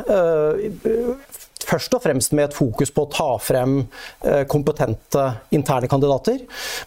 først 1.72 1.96
og 1.98 2.04
fremst 2.04 2.36
med 2.36 2.50
et 2.50 2.56
fokus 2.56 2.92
på 2.94 3.06
å 3.06 3.12
ta 3.12 3.30
frem 3.42 3.78
kompetente 4.52 5.26
interne 5.56 5.90
kandidater. 5.92 6.42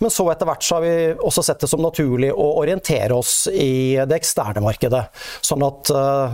Men 0.05 0.13
så 0.13 0.27
etter 0.33 0.49
hvert 0.49 0.67
så 0.67 0.79
har 0.79 0.85
vi 0.85 0.95
også 1.17 1.45
sett 1.47 1.65
det 1.65 1.71
som 1.73 1.83
naturlig 1.83 2.31
å 2.33 2.49
orientere 2.61 3.17
oss 3.17 3.47
i 3.49 3.97
det 3.97 4.19
eksterne 4.21 4.63
markedet. 4.65 5.07
Sånn 5.45 5.65
at 5.67 5.93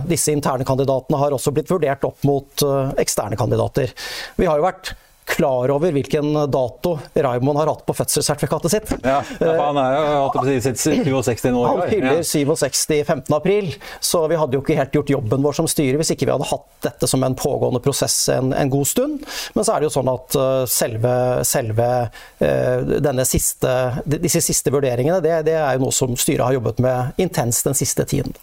disse 0.09 0.33
interne 0.35 0.67
kandidatene 0.67 1.21
har 1.21 1.35
også 1.35 1.53
blitt 1.55 1.71
vurdert 1.71 2.03
opp 2.07 2.27
mot 2.27 2.65
eksterne 3.01 3.39
kandidater. 3.39 3.95
Vi 4.37 4.49
har 4.49 4.59
jo 4.59 4.67
vært 4.67 4.93
klar 5.41 5.71
over 5.73 5.91
hvilken 5.95 6.33
dato 6.51 6.99
Raymond 7.13 7.57
har 7.57 7.69
hatt 7.71 7.85
på 7.85 7.95
fødselssertifikatet 7.97 8.71
sitt. 8.71 8.91
Ja, 9.01 9.21
Han 9.41 9.79
er 9.81 9.95
jo 9.95 10.03
hatt 10.27 10.37
det 10.45 10.57
sitt 10.67 10.81
67 10.81 11.47
år. 11.49 11.67
Han 11.67 11.89
fyller 11.89 12.21
67 12.23 13.03
15. 13.07 13.35
april, 13.35 13.71
så 13.99 14.27
vi 14.29 14.37
hadde 14.37 14.57
jo 14.57 14.61
ikke 14.61 14.77
helt 14.77 14.93
gjort 14.93 15.09
jobben 15.09 15.41
vår 15.41 15.57
som 15.57 15.69
styre 15.71 15.97
hvis 15.97 16.13
ikke 16.13 16.27
vi 16.29 16.35
hadde 16.35 16.49
hatt 16.51 16.67
dette 16.85 17.09
som 17.09 17.25
en 17.25 17.37
pågående 17.37 17.81
prosess 17.81 18.17
en, 18.29 18.53
en 18.53 18.69
god 18.69 18.87
stund. 18.87 19.25
Men 19.55 19.65
så 19.65 19.73
er 19.73 19.81
det 19.81 19.89
jo 19.89 19.95
sånn 19.97 20.13
at 20.13 20.37
uh, 20.37 20.45
selve, 20.69 21.15
selve 21.47 21.89
uh, 22.05 22.95
denne 23.01 23.25
siste, 23.25 23.75
disse 24.05 24.43
siste 24.45 24.73
vurderingene, 24.73 25.21
det, 25.25 25.39
det 25.49 25.57
er 25.57 25.77
jo 25.77 25.87
noe 25.87 25.95
som 25.95 26.13
styret 26.19 26.45
har 26.45 26.59
jobbet 26.59 26.85
med 26.85 27.21
intenst 27.25 27.65
den 27.65 27.77
siste 27.77 28.05
tiden. 28.05 28.37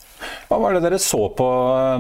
Hva 0.49 0.59
var 0.63 0.75
det 0.75 0.83
dere 0.85 0.99
så 1.03 1.21
på 1.37 1.47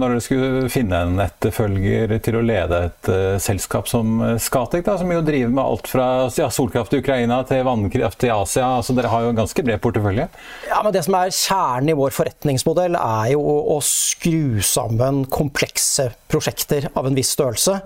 når 0.01 0.15
dere 0.15 0.25
skulle 0.25 0.71
finne 0.73 1.03
en 1.05 1.21
etterfølger 1.23 2.15
til 2.25 2.39
å 2.39 2.45
lede 2.45 2.81
et 2.89 3.11
uh, 3.13 3.37
selskap 3.43 3.89
som 3.91 4.19
Scatec, 4.41 4.85
da, 4.87 4.97
som 5.01 5.13
jo 5.13 5.21
driver 5.25 5.53
med 5.53 5.63
alt 5.63 5.91
fra 5.91 6.07
ja, 6.33 6.49
solkraft 6.53 6.97
i 6.97 7.03
Ukraina 7.03 7.43
til 7.49 7.65
vannkraft 7.69 8.25
i 8.27 8.33
Asia? 8.33 8.67
Altså, 8.79 8.97
dere 8.97 9.13
har 9.13 9.27
jo 9.27 9.33
en 9.35 9.41
ganske 9.43 9.65
bred 9.65 9.83
portefølje? 9.85 10.29
Ja, 10.71 10.81
men 10.85 10.95
Det 10.97 11.05
som 11.07 11.17
er 11.19 11.35
kjernen 11.35 11.93
i 11.93 11.99
vår 11.99 12.17
forretningsmodell, 12.17 12.97
er 12.99 13.35
jo 13.35 13.43
å 13.77 13.79
skru 13.85 14.63
sammen 14.65 15.25
komplekse 15.31 16.09
prosjekter 16.29 16.89
av 16.99 17.09
en 17.09 17.17
viss 17.17 17.31
størrelse. 17.37 17.79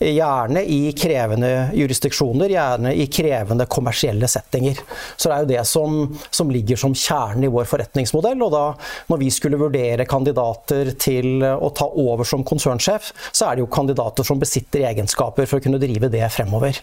Gjerne 0.00 0.62
i 0.68 0.92
krevende 0.96 1.70
jurisdiksjoner, 1.76 2.52
gjerne 2.52 2.94
i 2.96 3.08
krevende 3.12 3.66
kommersielle 3.70 4.28
settinger. 4.30 4.80
Så 5.16 5.28
det 5.28 5.36
er 5.36 5.44
jo 5.44 5.50
det 5.54 5.66
som, 5.68 5.98
som 6.30 6.52
ligger 6.52 6.80
som 6.80 6.96
kjernen 6.96 7.48
i 7.48 7.52
vår 7.52 7.68
forretningsmodell. 7.70 8.40
og 8.46 8.52
da, 8.54 8.64
når 9.10 9.20
vi 9.24 9.30
skulle 9.34 9.60
vurdere 9.60 9.79
vurdere 9.80 10.06
kandidater 10.08 10.92
til 11.00 11.42
å 11.42 11.70
ta 11.74 11.86
over 11.88 12.26
som 12.28 12.44
konsernsjef, 12.44 13.10
så 13.32 13.48
er 13.48 13.56
det 13.56 13.64
jo 13.64 13.70
kandidater 13.72 14.26
som 14.26 14.40
besitter 14.40 14.84
egenskaper 14.90 15.48
for 15.48 15.58
å 15.58 15.64
kunne 15.64 15.80
drive 15.80 16.10
det 16.12 16.26
fremover. 16.32 16.76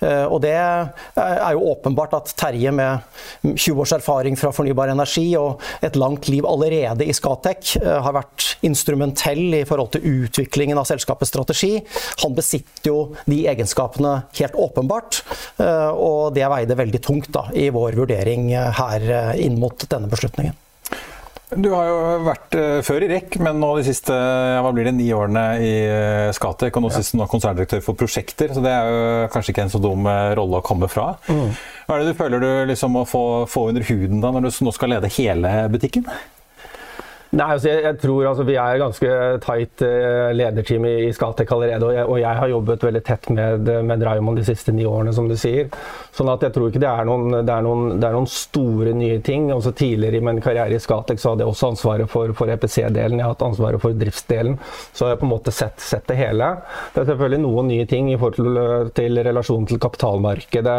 Eh, 0.00 0.24
og 0.24 0.40
det 0.44 0.54
er 0.54 1.52
jo 1.54 1.66
åpenbart 1.72 2.14
at 2.18 2.34
Terje 2.38 2.72
med 2.74 3.02
20 3.42 3.82
års 3.82 3.94
erfaring 3.96 4.38
fra 4.38 4.52
fornybar 4.54 4.92
energi 4.92 5.26
og 5.38 5.62
et 5.84 5.96
langt 5.96 6.28
liv 6.28 6.46
allerede 6.46 7.06
i 7.06 7.14
Scatec 7.14 7.76
eh, 7.82 8.00
har 8.04 8.16
vært 8.16 8.54
instrumentell 8.64 9.60
i 9.60 9.64
forhold 9.68 9.94
til 9.96 10.24
utviklingen 10.24 10.78
av 10.80 10.88
selskapets 10.88 11.32
strategi. 11.34 11.76
Han 12.24 12.36
besitter 12.36 12.90
jo 12.90 12.98
de 13.26 13.42
egenskapene 13.50 14.16
helt 14.38 14.58
åpenbart, 14.58 15.22
eh, 15.58 15.90
og 15.90 16.34
det 16.36 16.48
veide 16.50 16.78
veldig 16.78 17.02
tungt 17.04 17.32
da, 17.34 17.48
i 17.54 17.70
vår 17.74 17.98
vurdering 17.98 18.52
her 18.54 19.08
inn 19.40 19.58
mot 19.60 19.86
denne 19.90 20.10
beslutningen. 20.10 20.63
Du 21.60 21.70
har 21.74 21.88
jo 21.88 21.98
vært 22.26 22.56
uh, 22.58 22.78
før 22.86 23.06
i 23.06 23.10
REC, 23.12 23.38
men 23.44 23.60
nå 23.62 23.70
de 23.78 23.86
siste 23.86 24.14
hva 24.14 24.72
blir 24.74 24.88
det, 24.88 24.94
ni 24.98 25.08
årene 25.14 25.44
i 25.62 25.72
Skatec. 26.36 26.74
Og 26.74 26.86
nå 26.86 26.92
sist 26.94 27.16
nå 27.18 27.28
konserndirektør 27.30 27.84
for 27.84 27.98
prosjekter, 27.98 28.54
så 28.54 28.64
det 28.64 28.72
er 28.74 28.90
jo 28.90 29.32
kanskje 29.34 29.54
ikke 29.54 29.66
en 29.68 29.74
så 29.74 29.82
dum 29.82 30.08
rolle 30.38 30.60
å 30.60 30.66
komme 30.66 30.90
fra. 30.90 31.12
Mm. 31.28 31.50
Hva 31.86 31.96
er 31.96 32.04
det 32.04 32.12
du 32.14 32.20
føler 32.20 32.44
du 32.44 32.50
liksom 32.70 32.96
må 32.96 33.04
få, 33.08 33.24
få 33.50 33.68
under 33.72 33.84
huden 33.90 34.24
da, 34.24 34.32
når 34.34 34.48
du 34.48 34.64
nå 34.66 34.74
skal 34.74 34.94
lede 34.96 35.12
hele 35.18 35.56
butikken? 35.72 36.08
Nei, 37.34 37.46
altså 37.56 37.66
jeg, 37.66 37.82
jeg, 37.82 37.96
tror 37.98 38.28
altså, 38.30 38.44
Vi 38.46 38.54
er 38.60 38.78
ganske 38.78 39.14
tight 39.42 39.82
uh, 39.82 40.30
lederteam 40.36 40.84
i, 40.86 40.92
i 41.08 41.12
Scatec 41.14 41.50
allerede. 41.54 41.88
Og 41.88 41.94
jeg, 41.96 42.06
og 42.06 42.18
jeg, 42.20 42.38
har 42.38 42.50
jobbet 42.52 42.86
veldig 42.86 43.02
tett 43.06 43.26
med, 43.34 43.70
med 43.88 44.04
Raymond 44.06 44.38
de 44.38 44.44
siste 44.46 44.74
ni 44.74 44.84
årene, 44.86 45.14
som 45.16 45.26
du 45.30 45.34
sier. 45.38 45.72
Sånn 46.14 46.30
at 46.30 46.44
jeg 46.46 46.54
tror 46.54 46.70
ikke 46.70 46.82
det 46.84 46.90
er 46.90 47.08
noen, 47.08 47.34
det 47.34 47.50
er 47.50 47.64
noen, 47.66 47.96
det 47.98 48.06
er 48.06 48.14
noen 48.14 48.30
store 48.30 48.92
nye 48.94 49.18
ting. 49.26 49.48
Også 49.54 49.72
tidligere 49.74 50.20
i 50.20 50.24
min 50.28 50.38
karriere 50.44 50.78
i 50.78 50.82
Skatek 50.82 51.18
så 51.22 51.32
hadde 51.32 51.42
jeg 51.42 51.54
også 51.54 51.72
ansvaret 51.72 52.12
for, 52.12 52.30
for 52.38 52.52
EPC-delen. 52.54 53.18
Jeg 53.18 53.26
har 53.26 53.34
hatt 53.34 53.46
ansvaret 53.48 53.82
for 53.82 53.98
driftsdelen. 53.98 54.54
Så 54.92 55.08
har 55.08 55.14
jeg 55.14 55.22
på 55.24 55.28
en 55.28 55.34
måte 55.34 55.54
sett, 55.54 55.82
sett, 55.82 56.06
det 56.10 56.20
hele. 56.20 56.52
Det 56.94 57.02
er 57.02 57.10
selvfølgelig 57.10 57.42
noen 57.42 57.70
nye 57.72 57.88
ting 57.90 58.12
i 58.12 58.18
forhold 58.20 58.38
til, 58.38 58.94
til 58.94 59.22
relasjonen 59.26 59.66
til 59.72 59.82
kapitalmarkedet, 59.82 60.78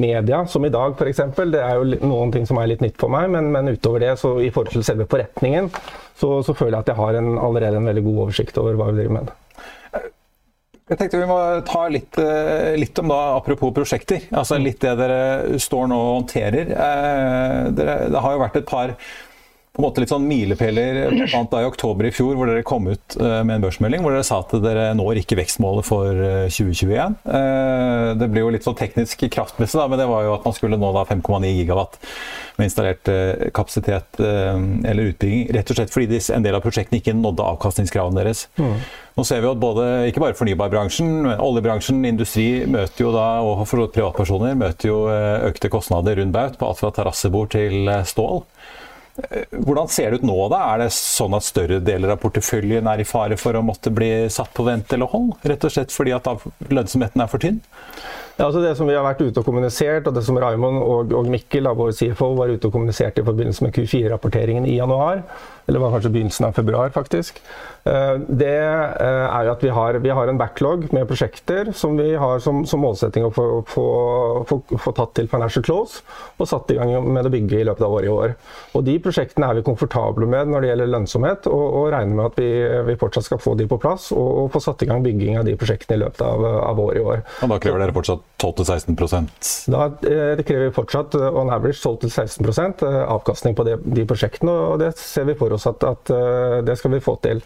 media, 0.00 0.44
som 0.48 0.64
i 0.64 0.72
dag 0.72 0.96
f.eks. 0.96 1.24
Det 1.36 1.60
er 1.60 1.76
jo 1.76 2.00
noen 2.08 2.32
ting 2.32 2.48
som 2.48 2.62
er 2.62 2.72
litt 2.72 2.84
nytt 2.84 2.96
for 3.00 3.12
meg, 3.12 3.28
men, 3.36 3.52
men 3.52 3.74
utover 3.74 4.06
det, 4.06 4.16
så 4.22 4.38
i 4.40 4.48
forhold 4.48 4.72
til 4.72 4.86
selve 4.86 5.08
forretningen 5.10 5.68
så, 6.20 6.40
så, 6.46 6.54
føler 6.56 6.76
jeg 6.76 6.84
at 6.84 6.90
jeg 6.92 7.00
har 7.00 7.20
en, 7.20 7.30
allerede 7.40 7.80
en 7.80 7.88
veldig 7.90 8.04
god 8.08 8.18
oversikt 8.26 8.58
over 8.60 8.76
hva 8.78 8.90
vi 8.90 9.00
driver 9.00 9.16
med. 9.20 9.32
Jeg 10.90 10.98
tenkte 10.98 11.20
Vi 11.20 11.26
må 11.30 11.38
ta 11.68 11.84
litt, 11.86 12.18
eh, 12.18 12.74
litt 12.80 12.98
om 12.98 13.12
da, 13.12 13.20
apropos 13.38 13.70
prosjekter. 13.74 14.24
altså 14.34 14.58
Litt 14.58 14.82
det 14.82 14.96
dere 14.98 15.58
står 15.62 15.90
nå 15.90 15.98
og 15.98 16.14
håndterer. 16.16 16.72
Eh, 16.74 17.58
dere, 17.78 17.98
det 18.10 18.22
har 18.24 18.34
jo 18.34 18.42
vært 18.42 18.58
et 18.58 18.66
par 18.66 18.96
på 19.70 19.78
en 19.78 19.84
måte 19.86 20.02
litt 20.02 20.10
sånn 20.10 20.24
milepæler 20.26 20.98
i 21.14 21.66
oktober 21.68 22.08
i 22.08 22.10
fjor, 22.10 22.34
hvor 22.34 22.50
dere 22.50 22.64
kom 22.66 22.88
ut 22.90 23.14
eh, 23.14 23.36
med 23.46 23.54
en 23.54 23.62
børsmelding 23.62 24.02
hvor 24.02 24.16
dere 24.16 24.26
sa 24.26 24.40
at 24.42 24.54
dere 24.64 24.88
når 24.98 25.20
ikke 25.20 25.38
vekstmålet 25.38 25.86
for 25.86 26.22
2021. 26.50 27.14
Eh, 27.22 27.36
eh, 27.38 28.06
det 28.18 28.28
ble 28.32 28.42
jo 28.42 28.50
litt 28.50 28.66
sånn 28.66 28.78
teknisk 28.78 29.22
kraftmessig, 29.30 29.84
men 29.86 30.00
det 30.02 30.08
var 30.10 30.26
jo 30.26 30.32
at 30.34 30.48
man 30.48 30.56
skulle 30.56 30.78
nå 30.80 30.90
5,9 30.90 31.52
gigawatt 31.54 32.00
med 32.58 32.66
installert 32.66 33.08
kapasitet 33.56 34.18
eller 34.20 35.12
utbygging. 35.12 35.46
Rett 35.54 35.70
og 35.70 35.78
slett 35.78 35.92
fordi 35.94 36.18
en 36.34 36.44
del 36.44 36.58
av 36.58 36.64
prosjektene 36.64 36.98
ikke 36.98 37.14
nådde 37.16 37.46
avkastningskravene 37.54 38.20
deres. 38.20 38.42
Mm. 38.60 38.74
Nå 39.16 39.24
ser 39.24 39.40
vi 39.40 39.48
at 39.48 39.62
både, 39.62 39.86
ikke 40.10 40.20
bare 40.26 40.36
fornybarbransjen, 40.36 41.08
men 41.24 41.40
oljebransjen, 41.40 42.02
industri 42.10 42.66
møter 42.68 43.06
jo 43.06 43.14
da, 43.14 43.28
og 43.46 43.62
for 43.70 43.88
privatpersoner 43.94 44.58
møter 44.60 44.90
jo 44.90 44.98
økte 45.48 45.72
kostnader 45.72 46.20
rundt 46.20 46.36
baut, 46.36 46.58
på 46.60 46.68
alt 46.68 46.82
fra 46.82 46.92
terrassebord 46.98 47.54
til 47.54 47.88
stål. 48.10 48.42
Hvordan 49.50 49.90
ser 49.92 50.10
det 50.10 50.20
ut 50.20 50.26
nå, 50.26 50.36
da? 50.52 50.60
Er 50.72 50.84
det 50.84 50.90
sånn 50.96 51.36
at 51.36 51.46
større 51.46 51.80
deler 51.84 52.14
av 52.14 52.20
porteføljen 52.22 52.88
er 52.90 53.02
i 53.02 53.08
fare 53.08 53.38
for 53.40 53.56
å 53.58 53.64
måtte 53.64 53.92
bli 53.94 54.10
satt 54.32 54.52
på 54.56 54.66
vent 54.66 54.92
eller 54.96 55.10
hold? 55.12 55.34
Rett 55.46 55.66
og 55.66 55.74
slett 55.74 55.94
fordi 55.94 56.14
at 56.16 56.28
lønnsomheten 56.70 57.24
er 57.24 57.30
for 57.30 57.42
tynn? 57.42 57.60
Ja, 58.40 58.46
altså 58.46 58.62
det 58.64 58.70
som 58.78 58.88
vi 58.88 58.94
har 58.96 59.04
vært 59.04 59.18
ute 59.20 59.42
og 59.42 59.44
kommunisert, 59.44 60.06
og 60.08 60.14
det 60.16 60.22
som 60.24 60.38
Raymond 60.40 60.80
og, 60.80 61.10
og 61.12 61.26
Mikkel, 61.28 61.68
vår 61.76 61.90
CFO, 61.92 62.30
var 62.38 62.48
ute 62.48 62.70
og 62.70 62.72
kommuniserte 62.72 63.20
i 63.20 63.26
forbindelse 63.26 63.66
med 63.66 63.74
Q4-rapporteringen 63.76 64.64
i 64.64 64.78
januar, 64.78 65.20
eller 65.68 65.82
var 65.82 65.92
kanskje 65.92 66.10
begynnelsen 66.14 66.46
av 66.48 66.56
februar, 66.56 66.88
faktisk, 66.94 67.42
eh, 67.84 68.14
det 68.40 68.54
eh, 68.56 69.26
er 69.28 69.50
at 69.52 69.60
vi 69.60 69.68
har, 69.76 69.98
vi 70.00 70.14
har 70.16 70.32
en 70.32 70.40
backlog 70.40 70.86
med 70.96 71.04
prosjekter 71.10 71.68
som 71.76 72.00
vi 72.00 72.14
har 72.18 72.40
som, 72.40 72.62
som 72.66 72.80
målsetting 72.80 73.26
å 73.28 73.30
få, 73.34 73.44
få, 73.68 73.84
få, 74.48 74.58
få, 74.72 74.94
tatt 74.96 75.12
til 75.18 75.28
financial 75.30 75.66
close 75.66 76.00
og 76.40 76.48
satt 76.48 76.72
i 76.72 76.78
gang 76.80 76.94
med 77.12 77.28
å 77.28 77.34
bygge 77.36 77.60
i 77.60 77.68
løpet 77.68 77.84
av 77.84 77.98
året 77.98 78.08
i 78.08 78.14
år. 78.14 78.34
Og 78.72 78.88
De 78.88 78.96
prosjektene 79.04 79.52
er 79.52 79.60
vi 79.60 79.66
komfortable 79.68 80.26
med 80.30 80.48
når 80.48 80.64
det 80.64 80.72
gjelder 80.72 80.92
lønnsomhet, 80.96 81.50
og, 81.52 81.66
og 81.82 81.92
regner 81.92 82.16
med 82.16 82.32
at 82.32 82.40
vi, 82.40 82.50
vi, 82.88 82.98
fortsatt 83.04 83.28
skal 83.28 83.44
få 83.44 83.54
de 83.60 83.68
på 83.68 83.78
plass 83.84 84.10
og, 84.16 84.26
og, 84.46 84.50
få 84.56 84.64
satt 84.64 84.88
i 84.88 84.90
gang 84.90 85.04
bygging 85.04 85.36
av 85.36 85.44
de 85.44 85.58
prosjektene 85.60 86.00
i 86.00 86.04
løpet 86.06 86.24
av, 86.24 86.48
av 86.64 86.84
året 86.88 87.04
i 87.04 87.06
år. 87.14 87.24
Og 87.44 87.54
Da 87.54 87.62
krever 87.62 87.84
dere 87.84 88.00
fortsatt 88.00 88.29
12-16 88.40 89.28
Da 89.72 89.86
eh, 90.06 90.36
det 90.38 90.46
krever 90.48 90.72
fortsatt 90.74 91.14
on 91.14 91.50
average 91.52 91.80
12-16% 91.82 92.84
avkastning 92.86 93.56
på 93.56 93.66
de, 93.68 93.76
de 93.84 94.06
prosjektene, 94.08 94.52
og 94.52 94.80
det 94.80 94.94
ser 95.00 95.28
vi 95.28 95.36
for 95.38 95.52
oss 95.56 95.68
at, 95.70 95.84
at 95.84 96.14
eh, 96.14 96.60
det 96.64 96.78
skal 96.80 96.96
vi 96.96 97.04
få 97.04 97.16
til. 97.24 97.42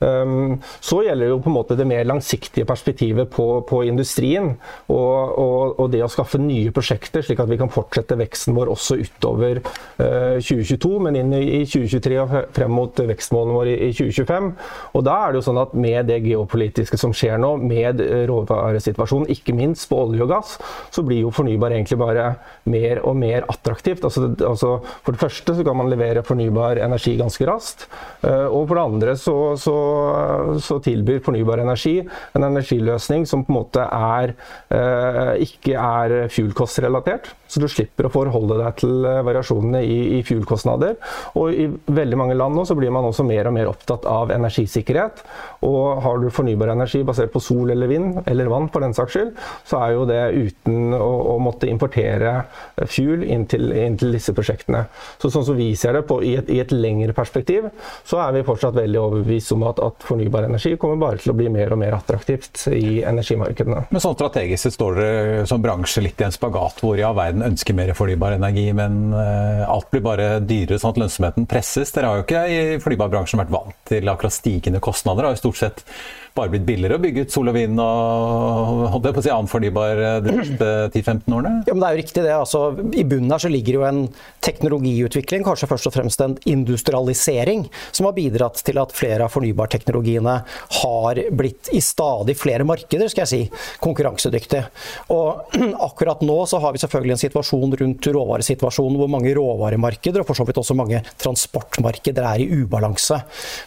Um, 0.00 0.56
så 0.80 1.02
gjelder 1.04 1.26
det 1.26 1.34
jo 1.34 1.40
på 1.44 1.50
en 1.50 1.56
måte 1.58 1.76
det 1.76 1.84
mer 1.84 2.06
langsiktige 2.08 2.64
perspektivet 2.64 3.28
på, 3.32 3.46
på 3.68 3.82
industrien. 3.84 4.54
Og, 4.88 5.34
og, 5.36 5.74
og, 5.76 5.90
det 5.92 6.00
å 6.04 6.08
skaffe 6.08 6.40
nye 6.40 6.72
prosjekter, 6.72 7.24
slik 7.24 7.42
at 7.42 7.50
vi 7.50 7.58
kan 7.60 7.72
fortsette 7.72 8.16
veksten 8.16 8.56
vår 8.56 8.72
også 8.72 8.96
utover 9.02 9.60
uh, 9.60 10.38
2022, 10.40 10.92
men 11.04 11.18
inn 11.20 11.34
i, 11.36 11.42
i 11.58 11.62
2023 11.68 12.20
og 12.22 12.32
frem 12.56 12.72
mot 12.72 13.02
vekstmålene 13.10 13.56
våre 13.58 13.74
i, 13.74 13.90
i, 13.90 13.96
2025. 13.96 14.48
Og 14.96 15.04
da 15.04 15.18
er 15.18 15.34
det 15.34 15.40
jo 15.42 15.46
sånn 15.50 15.60
at 15.60 15.76
med 15.76 16.08
det 16.08 16.20
geopolitiske 16.24 17.00
som 17.00 17.12
skjer 17.16 17.36
nå, 17.42 17.52
med 17.60 18.00
råvaresituasjonen, 18.30 19.28
ikke 19.36 19.56
minst 19.58 19.90
på 19.90 20.00
olje 20.06 20.24
og 20.24 20.32
gass, 20.32 20.56
så 20.94 21.04
blir 21.04 21.26
jo 21.26 21.34
fornybar 21.34 21.74
egentlig 21.76 22.00
bare 22.00 22.30
mer 22.70 23.02
og 23.04 23.18
mer 23.20 23.44
attraktivt. 23.52 24.06
Altså, 24.08 24.30
altså 24.38 24.72
for 25.04 25.12
det 25.12 25.20
første 25.20 25.58
så 25.58 25.66
kan 25.66 25.76
man 25.76 25.92
levere 25.92 26.24
fornybar 26.24 26.80
energi 26.80 27.18
ganske 27.20 27.44
raskt, 27.48 27.86
uh, 28.24 28.48
og 28.48 28.64
for 28.64 28.78
det 28.78 28.88
andre 28.88 29.16
så, 29.20 29.36
så 29.60 29.76
så, 30.62 30.78
tilbyr 30.84 31.20
fornybar 31.24 31.62
energi 31.62 31.98
en 32.36 32.46
energiløsning 32.46 33.26
som 33.28 33.44
på 33.44 33.52
en 33.52 33.58
måte 33.58 33.84
er, 33.84 34.34
eh, 34.70 35.34
ikke 35.46 35.76
er 35.76 36.16
fuel-cost-relatert. 36.32 37.34
så 37.50 37.58
du 37.58 37.66
slipper 37.66 38.06
å 38.06 38.12
forholde 38.14 38.60
deg 38.60 38.76
til 38.78 39.06
eh, 39.08 39.22
variasjonene 39.26 39.80
i, 39.82 39.98
i 40.18 40.22
fuelkostnader. 40.26 40.94
Og 41.40 41.50
i 41.50 41.66
veldig 41.90 42.18
mange 42.20 42.36
land 42.38 42.54
nå 42.54 42.62
så 42.68 42.76
blir 42.78 42.92
man 42.94 43.08
også 43.08 43.26
mer 43.26 43.48
og 43.50 43.56
mer 43.56 43.70
opptatt 43.72 44.06
av 44.06 44.30
energisikkerhet. 44.34 45.24
Og 45.66 45.98
har 46.04 46.20
du 46.22 46.28
fornybar 46.30 46.70
energi 46.76 47.02
basert 47.06 47.32
på 47.34 47.42
sol 47.42 47.72
eller 47.74 47.90
vind, 47.90 48.20
eller 48.30 48.50
vann 48.52 48.70
for 48.70 48.86
den 48.86 48.94
saks 48.94 49.16
skyld, 49.16 49.32
så 49.66 49.80
er 49.82 49.96
jo 49.96 50.06
det 50.08 50.20
uten 50.36 50.94
å, 50.94 51.10
å 51.34 51.36
måtte 51.42 51.68
importere 51.70 52.44
fuel 52.86 53.24
inn 53.26 53.48
til, 53.50 53.70
inn 53.74 53.98
til, 54.00 54.14
disse 54.14 54.34
prosjektene. 54.36 54.84
Så 55.22 55.32
sånn 55.32 55.46
som 55.46 55.58
vi 55.58 55.72
ser 55.78 55.98
det 55.98 56.04
på, 56.08 56.20
i, 56.26 56.36
et, 56.38 56.50
i 56.50 56.60
et 56.62 56.72
lengre 56.74 57.14
perspektiv, 57.16 57.68
så 58.06 58.22
er 58.24 58.38
vi 58.38 58.46
fortsatt 58.46 58.78
veldig 58.78 59.00
overbevist 59.00 59.54
om 59.56 59.66
at, 59.68 59.79
at 59.84 60.06
fornybar 60.06 60.46
energi 60.48 60.74
kommer 60.80 61.00
bare 61.00 61.20
til 61.22 61.32
å 61.32 61.36
bli 61.38 61.48
mer 61.52 61.74
og 61.74 61.80
mer 61.82 61.96
attraktivt 61.96 62.66
i 62.74 63.00
energimarkedene. 63.06 63.86
Men 63.90 64.02
sånn 64.02 64.16
strategisk 64.16 64.74
står 64.74 65.00
dere 65.00 65.46
som 65.50 65.62
bransje 65.64 66.04
litt 66.04 66.20
i 66.20 66.26
en 66.26 66.34
spagat 66.34 66.82
hvor 66.84 66.98
ja, 67.00 67.12
verden 67.16 67.44
ønsker 67.46 67.76
mer 67.76 67.92
fornybar 67.96 68.36
energi, 68.38 68.68
men 68.76 69.14
uh, 69.14 69.66
alt 69.70 69.90
blir 69.92 70.04
bare 70.04 70.30
dyrere 70.44 70.80
sånn 70.80 70.94
at 70.94 71.02
lønnsomheten 71.04 71.48
presses. 71.50 71.92
Dere 71.94 72.10
har 72.10 72.20
jo 72.20 72.26
ikke 72.26 72.44
i 72.50 72.60
fornybarbransjen 72.82 73.42
vært 73.42 73.54
vant 73.54 73.78
til 73.90 74.12
akkurat 74.12 74.36
stigende 74.36 74.82
kostnader. 74.84 75.28
Har 75.28 75.36
jo 75.36 75.44
stort 75.44 75.60
sett 75.60 75.84
bare 76.36 76.52
blitt 76.52 76.66
billigere 76.68 76.96
å 76.96 77.02
bygge 77.02 77.24
ut 77.26 77.32
sol 77.34 77.50
og 77.50 77.56
vind 77.56 77.80
og 77.82 78.84
holdt 78.94 79.08
jeg 79.08 79.16
på 79.16 79.22
å 79.22 79.24
si 79.24 79.32
annen 79.34 79.50
fornybar 79.50 80.02
eh, 80.04 80.18
de 80.24 80.34
siste 80.38 80.68
10-15 80.94 81.36
årene? 81.36 81.52
Ja, 81.66 81.74
men 81.74 81.82
det 81.82 81.88
er 81.88 81.96
jo 81.96 82.02
riktig 82.02 82.24
det. 82.24 82.34
Altså, 82.36 82.62
I 82.94 83.04
bunnen 83.08 83.34
her 83.34 83.42
så 83.42 83.50
ligger 83.50 83.78
jo 83.78 83.86
en 83.88 84.02
teknologiutvikling, 84.44 85.44
kanskje 85.46 85.68
først 85.70 85.90
og 85.90 85.94
fremst 85.96 86.22
en 86.24 86.36
industrialisering, 86.50 87.66
som 87.90 88.08
har 88.08 88.16
bidratt 88.16 88.62
til 88.66 88.80
at 88.82 88.94
flere 88.96 89.26
av 89.26 89.34
fornybarteknologiene 89.34 90.36
har 90.80 91.22
blitt 91.36 91.72
i 91.76 91.82
stadig 91.84 92.36
flere 92.38 92.66
markeder, 92.68 93.10
skal 93.10 93.26
jeg 93.26 93.32
si, 93.32 93.66
konkurransedyktige. 93.82 94.64
Og 95.16 95.58
akkurat 95.88 96.22
nå 96.26 96.38
så 96.50 96.62
har 96.62 96.76
vi 96.76 96.82
selvfølgelig 96.84 97.16
en 97.16 97.24
situasjon 97.24 97.76
rundt 97.82 98.10
råvaresituasjonen 98.14 99.00
hvor 99.00 99.12
mange 99.12 99.34
råvaremarkeder, 99.36 100.22
og 100.22 100.30
for 100.30 100.38
så 100.38 100.46
vidt 100.48 100.62
også 100.62 100.78
mange 100.78 101.02
transportmarkeder, 101.20 102.30
er 102.30 102.44
i 102.44 102.62
ubalanse. 102.62 103.20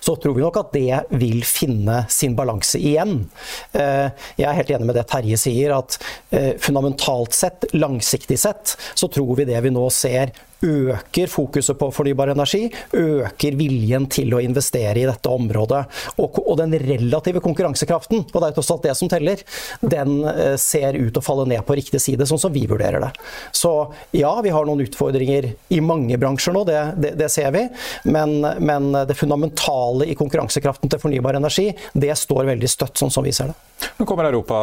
Så 0.04 0.15
tror 0.21 0.38
vi 0.38 0.45
nok 0.45 0.62
at 0.63 0.73
det 0.76 1.04
vil 1.19 1.43
finne 1.47 2.04
sin 2.12 2.38
balanse 2.38 2.53
balanse 2.54 2.80
igjen. 2.80 3.30
Eh, 3.74 4.10
jeg 4.38 4.48
er 4.48 4.58
helt 4.58 4.72
enig 4.72 4.88
med 4.88 4.96
det 4.98 5.08
Terje 5.10 5.38
sier, 5.38 5.74
at 5.76 5.98
eh, 6.32 6.54
fundamentalt 6.60 7.34
sett, 7.34 7.66
langsiktig 7.74 8.39
sett, 8.39 8.78
så 8.96 9.08
tror 9.08 9.36
vi 9.38 9.46
det 9.46 9.62
vi 9.63 9.74
nå 9.74 9.89
ser 9.89 10.34
øker 10.63 11.28
fokuset 11.32 11.78
på 11.80 11.89
fornybar 11.93 12.34
energi, 12.34 12.67
øker 12.93 13.58
viljen 13.60 14.08
til 14.12 14.34
å 14.36 14.41
investere 14.43 15.02
i 15.02 15.08
dette 15.08 15.30
området. 15.30 15.84
Og, 16.17 16.39
og 16.43 16.58
den 16.60 16.76
relative 16.80 17.41
konkurransekraften, 17.43 18.26
og 18.32 18.38
det 18.39 18.49
er 18.49 18.58
tross 18.58 18.71
alt 18.73 18.88
det 18.88 18.95
som 18.97 19.12
teller, 19.12 19.43
den 19.82 20.21
eh, 20.30 20.56
ser 20.62 20.97
ut 20.97 21.17
å 21.19 21.23
falle 21.23 21.47
ned 21.49 21.63
på 21.67 21.78
riktig 21.78 22.02
side, 22.02 22.28
sånn 22.30 22.41
som 22.41 22.54
vi 22.54 22.65
vurderer 22.69 23.04
det. 23.04 23.12
Så 23.52 23.73
ja, 24.15 24.34
vi 24.43 24.54
har 24.54 24.67
noen 24.67 24.86
utfordringer 24.86 25.52
i 25.73 25.82
mange 25.84 26.17
bransjer 26.21 26.56
nå, 26.56 26.63
det, 26.69 26.80
det, 26.97 27.13
det 27.19 27.30
ser 27.34 27.52
vi. 27.56 27.65
Men, 28.04 28.39
men, 28.41 28.91
det 28.93 29.17
fundamentale 29.17 30.08
i 30.12 30.17
konkurransekraften 30.17 30.91
til 30.91 31.02
fornybar 31.02 31.38
energi, 31.39 31.69
det 31.93 32.13
står 32.19 32.47
veldig 32.54 32.69
støtt, 32.69 32.97
sånn 32.99 33.13
som 33.13 33.26
vi 33.26 33.34
ser 33.36 33.52
det. 33.52 33.60
Nå 33.97 34.06
kommer 34.08 34.30
Europa 34.30 34.58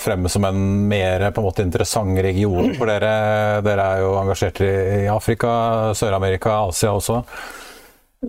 fremme 0.00 0.28
som 0.28 0.44
en 0.44 0.58
mer 0.88 1.22
på 1.32 1.40
en 1.40 1.46
måte 1.46 1.64
interessant 1.64 2.18
region 2.20 2.74
for 2.76 2.90
dere. 2.90 3.12
Dere 3.64 3.86
er 3.94 4.02
jo 4.02 4.10
engasjert 4.20 4.60
i 4.66 5.06
Afrika 5.08 5.29
Afrika, 5.30 5.94
Sør-Amerika, 5.94 6.50
Asia 6.66 6.90
også. 6.90 7.20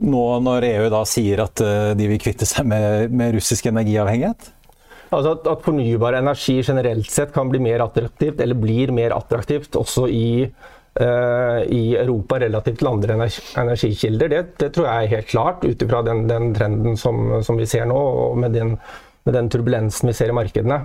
Nå 0.05 0.25
når 0.45 0.67
EU 0.67 0.89
da 0.93 0.99
sier 1.09 1.41
at 1.41 1.61
eh, 1.65 1.93
de 1.97 2.09
vil 2.11 2.19
kvitte 2.21 2.45
seg 2.45 2.67
med, 2.69 3.09
med 3.09 3.33
russisk 3.33 3.65
energiavhengighet? 3.71 4.51
Altså 5.09 5.33
at, 5.33 5.47
at, 5.49 5.63
fornybar 5.65 6.19
energi 6.19 6.59
generelt 6.61 7.09
sett 7.11 7.33
kan 7.33 7.49
bli 7.49 7.59
mer 7.59 7.81
attraktivt, 7.83 8.37
eller 8.39 8.55
blir 8.55 8.93
mer 8.93 9.15
attraktivt 9.17 9.73
også 9.75 10.05
i, 10.13 10.45
uh, 11.01 11.59
i 11.65 11.81
Europa 11.99 12.37
relativt 12.39 12.79
til 12.79 12.91
andre 12.93 13.17
energikilder, 13.17 14.31
det, 14.31 14.43
det, 14.61 14.69
tror 14.71 14.87
jeg 14.87 15.09
er 15.09 15.15
helt 15.17 15.31
klart 15.33 15.65
ut 15.65 15.83
ifra 15.83 15.99
den, 16.07 16.23
den, 16.29 16.53
trenden 16.55 16.95
som, 17.01 17.41
som, 17.43 17.59
vi 17.59 17.67
ser 17.67 17.89
nå, 17.91 17.97
og 17.97 18.39
med 18.39 18.55
den, 18.55 18.77
med 19.27 19.35
den 19.35 19.51
turbulensen 19.51 20.13
vi 20.13 20.15
ser 20.15 20.31
i 20.31 20.37
markedene. 20.37 20.79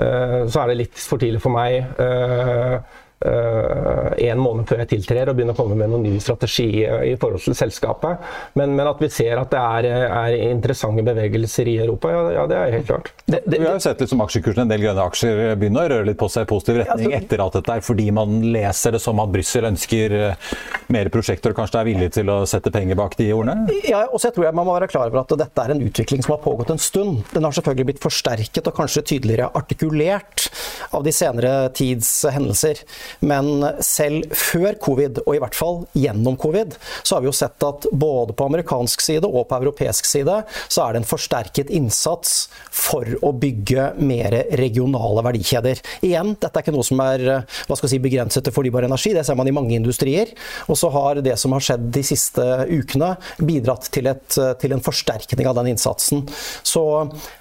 Uh, 0.00 0.48
så 0.48 0.64
er 0.64 0.72
det 0.72 0.80
litt 0.80 1.04
for 1.04 1.22
tidlig 1.22 1.44
for 1.44 1.54
meg. 1.54 1.84
Uh, 2.00 2.80
en 3.20 4.38
måned 4.38 4.68
før 4.68 4.82
jeg 4.84 4.90
tiltrer 4.92 5.30
og 5.30 5.38
begynner 5.38 5.56
å 5.56 5.58
komme 5.58 5.76
med 5.78 5.90
noen 5.90 6.04
ny 6.06 6.20
strategi 6.22 6.84
eh, 6.84 7.04
i 7.12 7.14
forhold 7.20 7.42
til 7.44 7.56
selskapet. 7.58 8.24
Men, 8.58 8.74
men 8.78 8.88
at 8.88 9.00
vi 9.02 9.10
ser 9.12 9.40
at 9.40 9.50
det 9.52 9.60
er, 9.60 9.88
er 10.06 10.36
interessante 10.48 11.04
bevegelser 11.06 11.70
i 11.70 11.78
Europa, 11.82 12.12
ja, 12.14 12.22
ja, 12.36 12.46
det 12.50 12.58
er 12.58 12.76
helt 12.78 12.88
klart. 12.90 13.12
Det, 13.24 13.42
det, 13.44 13.58
vi 13.58 13.66
har 13.66 13.76
jo 13.76 13.82
sett 13.82 14.02
liksom 14.04 14.22
aksjekursen, 14.24 14.64
en 14.64 14.72
del 14.72 14.84
grønne 14.84 15.06
aksjer 15.10 15.42
begynner 15.58 15.86
å 15.86 15.92
røre 15.94 16.08
litt 16.10 16.20
på 16.20 16.30
seg 16.32 16.46
i 16.46 16.50
positiv 16.50 16.80
retning 16.82 17.10
altså, 17.10 17.22
etter 17.22 17.44
at 17.44 17.58
dette 17.58 17.78
er 17.78 17.86
fordi 17.88 18.08
man 18.14 18.38
leser 18.54 18.96
det 18.96 19.02
som 19.02 19.22
at 19.22 19.32
Brussel 19.34 19.68
ønsker 19.70 20.16
eh, 20.18 20.54
mer 20.94 21.12
prosjekter 21.12 21.54
og 21.54 21.60
kanskje 21.60 21.82
er 21.82 21.90
villig 21.90 22.10
til 22.16 22.32
å 22.32 22.40
sette 22.48 22.72
penger 22.74 22.98
bak 22.98 23.18
de 23.18 23.30
ordene? 23.34 23.78
Ja, 23.88 24.04
og 24.06 24.22
så 24.22 24.32
tror 24.34 24.48
jeg 24.48 24.56
man 24.56 24.68
må 24.68 24.76
være 24.76 24.90
klar 24.90 25.10
over 25.10 25.22
at 25.24 25.36
dette 25.38 25.64
er 25.64 25.74
en 25.74 25.84
utvikling 25.84 26.24
som 26.24 26.36
har 26.36 26.42
pågått 26.44 26.72
en 26.74 26.82
stund. 26.82 27.22
Den 27.34 27.46
har 27.46 27.56
selvfølgelig 27.56 27.90
blitt 27.92 28.02
forsterket 28.04 28.70
og 28.70 28.78
kanskje 28.78 29.04
tydeligere 29.14 29.50
artikulert 29.58 30.48
av 30.94 31.04
de 31.04 31.12
senere 31.14 31.52
tids 31.76 32.10
hendelser. 32.32 32.80
Men 33.20 33.64
selv 33.84 34.28
før 34.36 34.78
covid, 34.82 35.22
og 35.26 35.36
i 35.36 35.40
hvert 35.42 35.56
fall 35.56 35.82
gjennom 35.98 36.38
covid, 36.40 36.76
så 37.02 37.16
har 37.16 37.24
vi 37.24 37.30
jo 37.30 37.36
sett 37.36 37.64
at 37.66 37.88
både 37.92 38.36
på 38.36 38.48
amerikansk 38.48 39.02
side 39.04 39.28
og 39.28 39.48
på 39.48 39.58
europeisk 39.60 40.08
side, 40.08 40.40
så 40.68 40.84
er 40.84 40.94
det 40.94 41.02
en 41.02 41.08
forsterket 41.08 41.72
innsats 41.74 42.48
for 42.74 43.06
å 43.24 43.32
bygge 43.36 43.92
mer 43.98 44.36
regionale 44.58 45.24
verdikjeder. 45.26 45.82
Igjen, 46.06 46.34
dette 46.38 46.52
er 46.54 46.66
ikke 46.66 46.76
noe 46.76 46.86
som 46.86 47.02
er 47.04 47.24
hva 47.68 47.78
skal 47.78 47.92
si, 47.92 48.00
begrenset 48.02 48.46
til 48.46 48.54
fornybar 48.54 48.86
energi, 48.88 49.14
det 49.16 49.24
ser 49.26 49.38
man 49.38 49.48
i 49.50 49.54
mange 49.54 49.76
industrier. 49.76 50.32
Og 50.68 50.78
så 50.78 50.90
har 50.94 51.22
det 51.24 51.36
som 51.40 51.54
har 51.56 51.64
skjedd 51.64 51.88
de 51.94 52.04
siste 52.06 52.44
ukene, 52.68 53.14
bidratt 53.38 53.90
til, 53.94 54.08
et, 54.10 54.38
til 54.60 54.74
en 54.74 54.84
forsterkning 54.84 55.48
av 55.48 55.58
den 55.58 55.72
innsatsen. 55.74 56.24
Så 56.66 56.84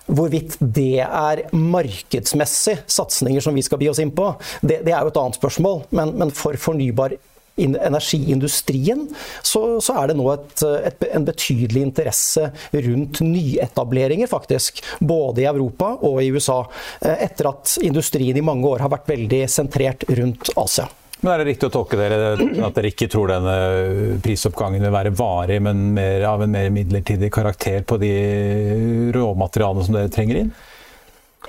hvorvidt 0.07 0.57
det 0.61 1.03
er 1.03 1.43
markedsmessig 1.51 2.77
satsinger 2.87 3.43
som 3.43 3.55
vi 3.57 3.65
skal 3.65 3.81
bi 3.81 3.89
oss 3.91 4.01
inn 4.03 4.13
på, 4.15 4.29
det, 4.61 4.81
det 4.87 4.93
er 4.93 5.03
jo 5.03 5.11
et 5.11 5.19
annet 5.21 5.39
spørsmål 5.39 5.56
spørsmål, 5.57 5.87
men, 5.89 6.13
men 6.17 6.31
for 6.31 6.57
fornybar 6.57 7.17
energiindustrien 7.57 9.07
så, 9.41 9.81
så, 9.81 9.95
er 9.97 10.11
det 10.11 10.17
nå 10.19 10.27
et, 10.29 10.61
et, 10.85 11.07
en 11.09 11.25
betydelig 11.25 11.81
interesse 11.81 12.51
rundt 12.71 13.21
nyetableringer, 13.25 14.27
faktisk. 14.29 14.83
Både 14.99 15.41
i 15.41 15.47
Europa 15.49 15.95
og 16.05 16.21
i 16.21 16.29
USA. 16.29 16.59
Eh, 17.01 17.23
etter 17.25 17.49
at 17.49 17.79
industrien 17.81 18.37
i 18.37 18.45
mange 18.45 18.67
år 18.67 18.85
har 18.85 18.93
vært 18.93 19.09
veldig 19.09 19.41
sentrert 19.49 20.05
rundt 20.19 20.53
Asia. 20.55 20.85
Men 21.23 21.33
Er 21.33 21.41
det 21.41 21.47
riktig 21.47 21.71
å 21.71 21.73
tolke 21.73 21.97
dere 21.97 22.35
at 22.37 22.75
dere 22.77 22.91
ikke 22.91 23.07
tror 23.09 23.31
denne 23.31 24.19
prisoppgangen 24.21 24.85
vil 24.85 24.93
være 24.93 25.15
varig, 25.17 25.57
men 25.65 25.95
mer 25.95 26.27
av 26.29 26.43
en 26.45 26.53
mer 26.53 26.69
midlertidig 26.69 27.31
karakter 27.33 27.81
på 27.89 27.97
de 27.97 28.13
råmaterialene 29.17 29.87
som 29.87 29.97
dere 29.97 30.13
trenger 30.13 30.43
inn? 30.43 30.53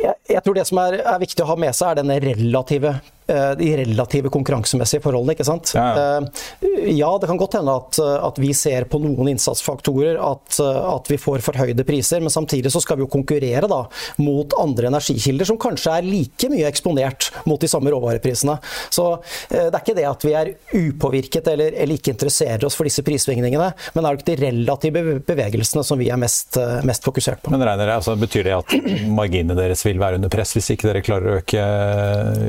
Jeg, 0.01 0.17
jeg 0.31 0.41
tror 0.47 0.57
det 0.57 0.65
som 0.71 0.81
er, 0.81 1.03
er, 1.03 1.21
viktig 1.21 1.45
å 1.45 1.51
ha 1.51 1.61
med 1.61 1.77
seg, 1.77 1.91
er 1.91 2.01
denne 2.01 2.17
relative 2.23 2.97
Eh, 2.97 3.18
de 3.29 3.69
relative 3.77 4.31
konkurransemessige 4.33 5.03
forholdene. 5.05 5.35
ikke 5.37 5.47
sant? 5.47 5.73
Ja, 5.77 5.87
ja. 5.97 6.19
Eh, 6.19 7.19
det 7.19 7.29
kan 7.29 7.41
godt 7.41 7.59
hende 7.59 7.75
at, 7.75 7.99
at, 7.99 8.39
vi 8.41 8.53
ser 8.57 8.87
på 8.91 9.01
noen 9.03 9.33
innsatsfaktorer 9.33 10.19
at, 10.23 10.59
at, 10.63 11.11
vi 11.11 11.19
får 11.21 11.43
forhøyde 11.45 11.85
priser, 11.89 12.23
men 12.25 12.33
samtidig 12.33 12.73
så 12.73 12.81
skal 12.83 12.99
vi 12.99 13.05
jo 13.05 13.11
konkurrere 13.13 13.69
da 13.71 13.83
mot 14.23 14.55
andre 14.61 14.91
energikilder 14.93 15.49
som 15.49 15.59
kanskje 15.61 15.97
er 15.99 16.07
like 16.07 16.51
mye 16.53 16.69
eksponert 16.69 17.31
mot 17.49 17.61
de 17.61 17.71
samme 17.71 17.93
råvareprisene. 17.93 18.59
Så 18.95 19.07
eh, 19.51 19.69
det 19.69 19.75
er 19.75 19.83
ikke 19.83 19.99
det 19.99 20.09
at 20.09 20.27
vi 20.27 20.35
er 20.39 20.53
upåvirket 20.79 21.53
eller, 21.53 21.77
eller 21.77 21.99
ikke 21.99 22.15
interesserer 22.15 22.65
oss 22.69 22.79
for 22.79 22.89
disse 22.89 23.05
prissvingningene, 23.07 23.71
men 23.95 24.03
det 24.03 24.09
er 24.09 24.17
jo 24.17 24.23
ikke 24.23 24.31
de 24.31 24.39
relative 24.47 25.05
bevegelsene 25.29 25.85
som 25.87 26.01
vi 26.01 26.11
er 26.13 26.21
mest, 26.21 26.59
mest 26.87 27.05
fokusert 27.07 27.43
på. 27.43 27.53
Men 27.55 27.67
regner, 27.67 27.97
altså, 27.99 28.17
Betyr 28.19 28.49
det 28.49 28.57
at 28.57 28.73
marginene 29.21 29.55
deres 29.59 29.85
vil 29.87 30.01
være 30.01 30.19
under 30.19 30.31
press 30.33 30.55
hvis 30.57 30.73
ikke 30.75 30.89
dere 30.89 31.05
klarer 31.07 31.31
å 31.31 31.37
øke 31.39 31.67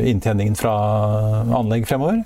inntjeningen 0.10 0.58
fra 0.58 0.68
fra 0.69 1.58
anlegg 1.60 1.88
fremover? 1.89 2.23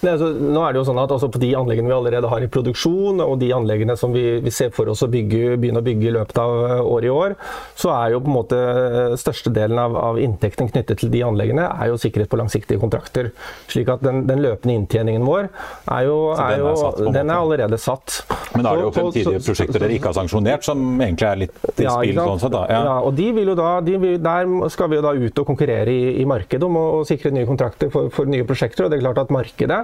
Det, 0.00 0.14
altså, 0.14 0.30
nå 0.32 0.60
er 0.64 0.72
det 0.72 0.80
jo 0.80 0.86
sånn 0.88 0.98
at 1.02 1.12
altså, 1.12 1.28
På 1.32 1.40
de 1.42 1.50
anleggene 1.58 1.90
vi 1.90 1.96
allerede 1.96 2.28
har 2.32 2.44
i 2.44 2.48
produksjon, 2.52 3.20
og 3.20 3.36
de 3.40 3.50
anleggene 3.52 3.96
som 4.00 4.14
vi, 4.16 4.24
vi 4.40 4.52
ser 4.54 4.72
for 4.72 4.88
oss 4.92 5.04
å 5.04 5.10
bygge, 5.12 5.58
begynne 5.60 5.82
å 5.82 5.84
bygge 5.84 6.08
i 6.08 6.14
løpet 6.14 6.40
av 6.40 6.54
eh, 6.64 6.80
året 6.80 7.08
i 7.08 7.12
år, 7.12 7.34
så 7.78 7.92
er 7.94 8.14
jo 8.14 8.22
på 8.24 8.30
en 8.30 8.36
måte 8.38 8.60
eh, 8.60 9.16
størstedelen 9.20 9.80
av, 9.82 9.98
av 10.00 10.20
inntekten 10.22 10.70
knyttet 10.72 11.02
til 11.02 11.12
de 11.12 11.22
anleggene 11.26 11.66
er 11.68 11.90
jo 11.92 11.98
sikkerhet 12.00 12.32
på 12.32 12.40
langsiktige 12.40 12.80
kontrakter. 12.80 13.30
Slik 13.70 13.90
at 13.92 14.04
den, 14.04 14.24
den 14.30 14.40
løpende 14.44 14.78
inntjeningen 14.78 15.26
vår 15.28 15.50
er 15.50 16.08
jo, 16.08 16.16
er 16.36 16.56
den, 16.56 16.70
er 16.70 16.80
satt, 16.80 17.02
den 17.18 17.34
er 17.34 17.36
allerede 17.36 17.80
satt. 17.80 18.20
Men 18.54 18.64
da 18.64 18.72
er 18.72 18.80
det 18.80 18.86
jo 18.86 18.94
fremtidige 18.96 19.44
prosjekter 19.44 19.84
dere 19.84 19.98
ikke 19.98 20.10
har 20.10 20.18
sanksjonert, 20.22 20.64
som 20.66 20.80
egentlig 20.96 21.28
er 21.28 21.42
litt 21.44 21.60
i 21.76 21.86
Ja, 21.86 21.98
spill 21.98 22.22
sånn 22.22 22.42
sett, 22.42 22.54
da. 22.56 22.64
Ja. 22.72 22.80
Ja, 22.88 22.96
og 23.04 23.14
de 23.18 23.28
vil 23.36 23.52
jo 23.52 23.58
da, 23.58 23.70
de 23.84 23.98
vil, 24.00 24.16
Der 24.24 24.48
skal 24.72 24.90
vi 24.90 24.98
jo 24.98 25.04
da 25.04 25.12
ut 25.14 25.42
og 25.42 25.46
konkurrere 25.52 25.92
i, 25.92 26.16
i 26.22 26.26
markedet 26.28 26.66
om 26.66 26.78
å, 26.80 26.86
å 27.00 27.06
sikre 27.08 27.32
nye 27.34 27.48
kontrakter 27.48 27.92
for, 27.92 28.10
for 28.14 28.30
nye 28.30 28.46
prosjekter. 28.48 28.86
og 28.86 28.92
det 28.92 28.98
er 28.98 29.06
klart 29.06 29.22
at 29.24 29.34
Markedet 29.34 29.80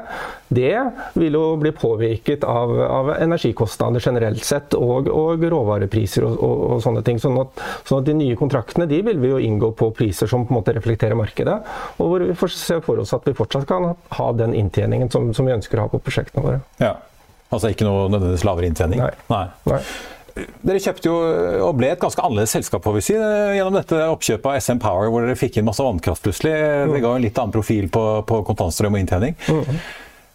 det 0.48 0.74
vil 1.14 1.34
jo 1.34 1.44
bli 1.60 1.72
påvirket 1.74 2.44
av, 2.46 2.72
av 2.82 3.10
energikostnader 3.16 4.02
generelt 4.04 4.44
sett 4.44 4.76
og, 4.78 5.10
og 5.10 5.42
råvarepriser 5.42 6.26
og, 6.28 6.36
og, 6.36 6.62
og 6.76 6.84
sånne 6.84 7.02
ting. 7.06 7.18
Sånn 7.22 7.38
at, 7.42 7.64
sånn 7.88 8.02
at 8.02 8.08
de 8.08 8.16
nye 8.18 8.38
kontraktene 8.38 8.88
de 8.90 9.02
vil 9.06 9.20
vi 9.22 9.32
jo 9.32 9.42
inngå 9.42 9.72
på 9.78 9.90
priser 9.96 10.30
som 10.30 10.46
på 10.46 10.54
en 10.54 10.60
måte 10.60 10.76
reflekterer 10.76 11.18
markedet. 11.18 11.58
Og 11.98 12.12
hvor 12.12 12.26
vi 12.28 12.38
får 12.38 12.54
se 12.54 12.80
for 12.84 13.02
oss 13.02 13.14
at 13.16 13.26
vi 13.26 13.36
fortsatt 13.36 13.66
kan 13.68 13.92
ha 13.92 14.28
den 14.38 14.54
inntjeningen 14.56 15.10
som, 15.12 15.32
som 15.34 15.48
vi 15.48 15.56
ønsker 15.56 15.80
å 15.80 15.86
ha 15.86 15.92
på 15.92 16.02
prosjektene 16.04 16.46
våre. 16.46 16.62
Ja. 16.82 16.96
Altså 17.54 17.70
ikke 17.70 17.86
noe 17.86 18.08
nødvendigvis 18.10 18.46
lavere 18.46 18.70
inntjening? 18.70 19.02
Nei. 19.02 19.44
Nei. 19.70 19.80
Dere 20.36 20.80
kjøpte 20.82 21.08
jo 21.08 21.14
og 21.64 21.76
ble 21.78 21.94
et 21.94 22.00
ganske 22.02 22.20
annerledes 22.20 22.52
selskap 22.52 22.84
får 22.84 22.96
vi 22.98 23.04
si, 23.06 23.14
gjennom 23.16 23.78
dette 23.78 24.00
oppkjøpet 24.12 24.50
av 24.50 24.58
SM 24.60 24.80
Power, 24.82 25.08
hvor 25.12 25.24
dere 25.24 25.38
fikk 25.38 25.56
inn 25.56 25.68
masse 25.68 25.84
vannkraft 25.84 26.26
plutselig. 26.26 26.52
Det 26.92 27.00
ga 27.04 27.14
en 27.16 27.24
litt 27.24 27.38
annen 27.40 27.54
profil 27.54 27.88
på, 27.92 28.02
på 28.28 28.42
kontantstrøm 28.50 28.98
og 28.98 29.04
inntjening. 29.04 29.38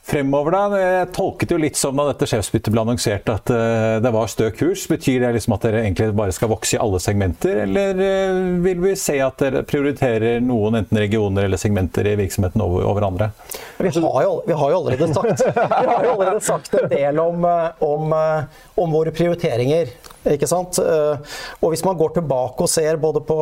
Fremover 0.01 0.55
da, 0.55 0.79
Jeg 0.81 1.09
tolket 1.13 1.51
jo 1.53 1.57
litt 1.61 1.77
som 1.77 1.97
da 1.99 2.07
dette 2.09 2.25
sjefsbyttet 2.29 2.73
ble 2.73 2.81
annonsert 2.81 3.27
at 3.29 3.51
uh, 3.53 3.99
det 4.01 4.11
var 4.13 4.31
stø 4.31 4.49
kurs. 4.55 4.87
Betyr 4.89 5.21
det 5.21 5.33
liksom 5.37 5.53
at 5.55 5.67
dere 5.67 5.83
egentlig 5.83 6.09
bare 6.17 6.33
skal 6.35 6.49
vokse 6.51 6.75
i 6.75 6.79
alle 6.81 6.99
segmenter, 7.03 7.61
eller 7.67 8.01
uh, 8.01 8.39
vil 8.65 8.81
vi 8.81 8.95
se 8.99 9.19
at 9.21 9.37
dere 9.43 9.61
prioriterer 9.67 10.41
noen 10.43 10.81
enten 10.81 10.99
regioner 11.01 11.45
eller 11.45 11.61
segmenter 11.61 12.09
i 12.09 12.15
virksomheten 12.19 12.63
over, 12.65 12.87
over 12.89 13.05
andre? 13.11 13.29
Vi 13.77 13.91
har, 13.93 14.23
jo, 14.25 14.33
vi 14.47 14.57
har 14.57 14.73
jo 14.73 14.81
allerede 14.81 15.11
sagt, 15.13 15.45
vi 15.45 15.93
har 15.93 16.07
jo 16.07 16.15
allerede 16.15 16.41
sagt 16.49 16.73
en 16.81 16.89
del 16.91 17.21
om, 17.21 17.45
eh, 17.45 17.85
om, 17.85 18.15
om 18.81 18.97
våre 18.97 19.13
prioriteringer. 19.15 19.93
Ikke 20.29 20.49
sant? 20.49 20.77
Og 20.77 21.71
hvis 21.71 21.81
man 21.85 21.97
går 21.97 22.11
tilbake 22.19 22.61
og 22.61 22.69
ser 22.69 22.99
både 23.01 23.23
på 23.25 23.37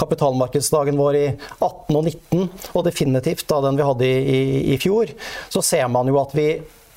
kapitalmarkedsdagen 0.00 0.98
vår 0.98 1.18
i 1.20 1.26
18 1.30 1.94
og 1.94 2.08
19, 2.08 2.48
og 2.74 2.86
definitivt 2.88 3.46
da 3.50 3.60
den 3.62 3.78
vi 3.78 3.86
hadde 3.86 4.08
i, 4.08 4.16
i, 4.38 4.40
i 4.74 4.78
fjor, 4.82 5.12
så 5.52 5.62
ser 5.62 5.86
man 5.92 6.10
jo 6.10 6.18
at 6.22 6.34
vi 6.34 6.48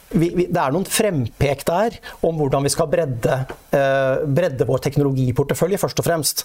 vi, 0.10 0.30
vi, 0.32 0.46
det 0.48 0.60
er 0.62 0.72
noen 0.72 0.88
frempek 0.88 1.64
der 1.68 1.98
om 2.26 2.40
hvordan 2.40 2.64
vi 2.64 2.72
skal 2.72 2.90
bredde, 2.92 3.38
eh, 3.76 4.24
bredde 4.24 4.68
vår 4.68 4.84
teknologiportefølje, 4.86 5.80
først 5.82 6.02
og 6.02 6.08
fremst. 6.08 6.44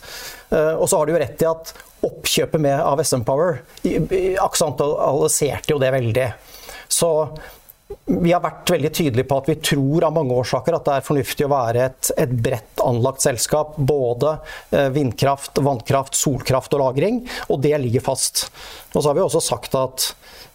Eh, 0.50 0.74
og 0.74 0.88
så 0.90 0.98
har 0.98 1.06
du 1.06 1.14
jo 1.14 1.22
rett 1.22 1.44
i 1.44 1.50
at 1.50 1.74
oppkjøpet 2.02 2.62
med, 2.62 2.74
av 2.82 3.02
SM 3.04 3.22
Power 3.26 3.60
aksentualiserte 4.42 5.74
jo 5.74 5.78
det 5.82 5.92
veldig. 5.94 6.28
Så 6.90 7.12
vi 8.06 8.32
har 8.32 8.42
vært 8.44 8.70
veldig 8.74 8.90
tydelige 8.94 9.28
på 9.28 9.38
at 9.40 9.50
vi 9.50 9.58
tror 9.64 10.06
av 10.06 10.14
mange 10.16 10.36
årsaker 10.42 10.76
at 10.76 10.86
det 10.86 10.94
er 10.98 11.06
fornuftig 11.06 11.46
å 11.46 11.52
være 11.52 11.86
et, 11.90 12.12
et 12.20 12.32
bredt 12.44 12.82
anlagt 12.84 13.24
selskap. 13.24 13.76
Både 13.76 14.36
eh, 14.70 14.88
vindkraft, 14.94 15.60
vannkraft, 15.62 16.18
solkraft 16.18 16.74
og 16.76 16.84
lagring. 16.84 17.22
Og 17.48 17.62
det 17.64 17.76
ligger 17.82 18.04
fast. 18.12 18.48
Og 18.92 19.00
så 19.00 19.08
har 19.08 19.18
vi 19.18 19.24
også 19.24 19.42
sagt 19.44 19.76
at 19.78 20.12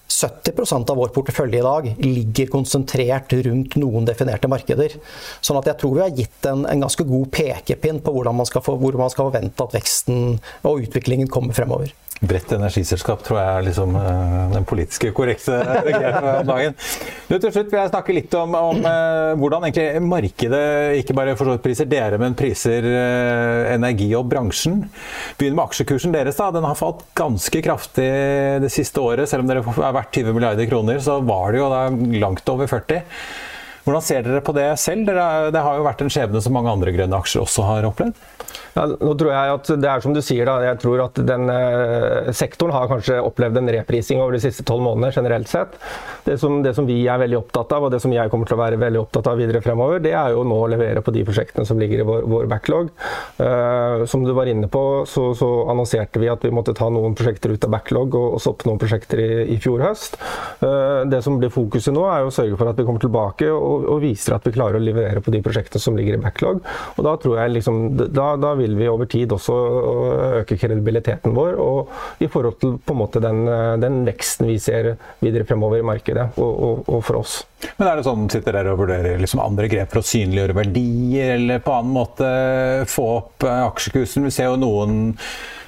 70% 0.07 0.89
av 0.91 0.97
vår 0.97 1.11
portefølje 1.15 1.59
i 1.59 1.65
dag 1.65 1.87
ligger 1.99 2.51
konsentrert 2.51 3.33
rundt 3.43 3.75
noen 3.79 4.07
definerte 4.07 4.49
markeder. 4.49 4.95
Sånn 5.43 5.59
at 5.59 5.67
jeg 5.67 5.79
tror 5.81 5.97
vi 5.97 6.03
har 6.05 6.15
gitt 6.15 6.47
en, 6.47 6.63
en 6.69 6.85
ganske 6.85 7.05
god 7.07 7.27
pekepinn 7.35 7.99
på 8.03 8.15
man 8.23 8.47
få, 8.47 8.77
hvor 8.79 8.97
man 8.99 9.11
skal 9.11 9.29
forvente 9.29 9.67
at 9.67 9.75
veksten 9.75 10.37
og 10.63 10.87
utviklingen 10.87 11.27
kommer 11.31 11.57
fremover. 11.57 11.91
Bredt 12.17 12.51
energiselskap 12.55 13.21
tror 13.25 13.37
jeg 13.37 13.49
er 13.53 13.65
liksom 13.67 13.93
uh, 13.93 14.47
den 14.53 14.65
politiske 14.65 15.11
korrekte 15.15 15.59
begrepet 15.87 16.29
om 16.31 16.47
dagen. 16.49 16.77
Du, 17.27 17.35
til 17.35 17.51
slutt 17.51 17.69
vil 17.69 17.79
jeg 17.81 17.91
snakke 17.91 18.15
litt 18.15 18.37
om, 18.39 18.55
om 18.57 18.79
uh, 18.81 19.35
hvordan 19.37 19.67
markedet 20.07 20.63
ikke 21.01 21.17
bare 21.17 21.35
priser 21.61 21.89
dere, 21.89 22.17
men 22.21 22.37
priser 22.37 22.87
uh, 22.89 23.69
energi 23.75 24.09
og 24.17 24.25
bransjen. 24.31 24.81
Begynn 25.37 25.57
med 25.57 25.67
aksjekursen 25.67 26.15
deres. 26.15 26.39
da, 26.39 26.49
Den 26.55 26.65
har 26.65 26.79
falt 26.79 27.05
ganske 27.17 27.61
kraftig 27.65 28.07
det 28.63 28.71
siste 28.73 29.03
året. 29.03 29.29
Selv 29.29 29.45
om 29.45 29.51
dere 29.51 29.61
er 29.61 29.99
verdt 29.99 30.17
20 30.17 30.33
milliarder 30.33 30.69
kroner, 30.71 31.03
så 31.03 31.19
var 31.21 31.53
det 31.53 31.61
jo 31.61 31.69
langt 32.17 32.49
over 32.49 32.69
40. 32.71 33.03
Hvordan 33.87 34.03
ser 34.03 34.25
dere 34.25 34.43
på 34.43 34.51
det 34.51 34.67
selv? 34.83 35.07
Det 35.07 35.61
har 35.63 35.77
jo 35.79 35.85
vært 35.85 36.01
en 36.03 36.11
skjebne 36.11 36.41
som 36.43 36.51
mange 36.57 36.73
andre 36.73 36.91
grønne 36.91 37.21
aksjer 37.23 37.45
også 37.45 37.63
har 37.69 37.87
opplevd. 37.87 38.19
Ja, 38.77 38.83
nå 38.85 39.13
tror 39.17 39.31
jeg 39.31 39.53
at 39.55 39.69
Det 39.81 39.89
er 39.89 40.03
som 40.03 40.13
du 40.13 40.21
sier, 40.23 40.47
da. 40.47 40.57
Jeg 40.65 40.79
tror 40.83 41.01
at 41.07 41.19
den 41.27 41.49
eh, 41.51 42.29
sektoren 42.35 42.75
har 42.75 42.89
kanskje 42.91 43.19
opplevd 43.23 43.61
en 43.61 43.71
reprising 43.77 44.21
over 44.21 44.37
de 44.37 44.41
siste 44.43 44.65
tolv 44.67 44.83
månedene 44.85 45.13
generelt 45.15 45.49
sett. 45.49 45.77
Det 46.27 46.37
som, 46.41 46.59
det 46.65 46.73
som, 46.77 46.87
vi 46.87 46.99
er 47.07 47.21
veldig 47.21 47.39
opptatt 47.39 47.73
av, 47.73 47.87
og 47.87 47.93
det 47.93 48.01
som 48.03 48.13
jeg 48.13 48.31
kommer 48.31 48.49
til 48.49 48.57
å 48.57 48.61
være 48.61 48.79
veldig 48.81 49.01
opptatt 49.01 49.29
av 49.31 49.39
videre 49.39 49.63
fremover, 49.63 50.01
det 50.03 50.13
er 50.17 50.35
jo 50.35 50.43
nå 50.47 50.59
å 50.61 50.69
levere 50.71 51.03
på 51.03 51.13
de 51.15 51.23
prosjektene 51.27 51.65
som 51.67 51.79
ligger 51.81 52.03
i 52.03 52.07
vår, 52.07 52.27
vår 52.29 52.49
backlog. 52.51 52.91
Uh, 53.39 54.03
som 54.09 54.25
du 54.25 54.33
var 54.37 54.49
inne 54.51 54.69
på, 54.71 54.83
så, 55.09 55.29
så, 55.37 55.49
annonserte 55.71 56.21
vi 56.21 56.29
at 56.31 56.43
vi 56.45 56.53
måtte 56.53 56.75
ta 56.77 56.89
noen 56.93 57.15
prosjekter 57.17 57.53
ut 57.55 57.65
av 57.65 57.73
backlog 57.73 58.15
og, 58.15 58.37
og 58.37 58.43
stoppe 58.43 58.67
noen 58.69 58.81
prosjekter 58.81 59.21
i, 59.23 59.29
i 59.55 59.57
fjor 59.63 59.83
høst. 59.87 60.19
Uh, 60.61 61.07
det 61.09 61.23
som 61.25 61.39
blir 61.41 61.53
fokuset 61.53 61.95
nå, 61.95 62.05
er 62.11 62.25
jo 62.25 62.31
å 62.31 62.35
sørge 62.35 62.59
for 62.59 62.71
at 62.71 62.79
vi 62.79 62.85
kommer 62.87 63.03
tilbake 63.03 63.49
og, 63.53 63.76
og 63.85 64.01
viser 64.03 64.37
at 64.37 64.47
vi 64.47 64.53
klarer 64.55 64.79
å 64.79 64.83
levere 64.83 65.21
på 65.23 65.33
de 65.33 65.41
prosjektene 65.45 65.81
som 65.81 65.97
ligger 65.97 66.17
i 66.17 66.21
backlog. 66.21 66.61
Og 66.95 67.05
da 67.05 67.15
tror 67.21 67.41
jeg 67.41 67.55
liksom, 67.57 67.81
da, 67.97 68.29
da 68.39 68.53
vil 68.59 68.77
vi 68.79 68.89
over 68.91 69.09
tid 69.09 69.33
også 69.35 69.57
øke 70.41 70.57
kredibiliteten 70.59 71.35
vår 71.37 71.57
og 71.61 72.23
i 72.23 72.29
forhold 72.31 72.59
til 72.61 72.77
på 72.77 72.95
en 72.95 73.01
måte 73.01 73.21
den, 73.23 73.43
den 73.81 74.01
veksten 74.07 74.49
vi 74.49 74.57
ser 74.61 74.93
videre 75.23 75.47
fremover 75.47 75.81
i 75.81 75.87
markedet 75.87 76.29
og, 76.37 76.47
og, 76.51 76.81
og, 76.87 77.03
for 77.07 77.21
oss. 77.21 77.39
Men 77.77 77.89
er 77.89 77.99
det 77.99 78.07
sånn 78.07 78.27
sitter 78.31 78.59
dere 78.59 78.73
og 78.73 78.81
vurderer 78.83 79.21
liksom 79.21 79.41
andre 79.43 79.69
grep 79.71 79.93
for 79.93 80.03
å 80.03 80.07
synliggjøre 80.07 80.57
verdier, 80.57 81.35
eller 81.37 81.61
på 81.65 81.73
annen 81.73 81.93
måte 81.95 82.31
få 82.89 83.07
opp 83.17 83.47
aksjekursen? 83.49 84.27
Vi 84.27 84.33
ser 84.33 84.51
jo 84.51 84.59
noen 84.61 85.07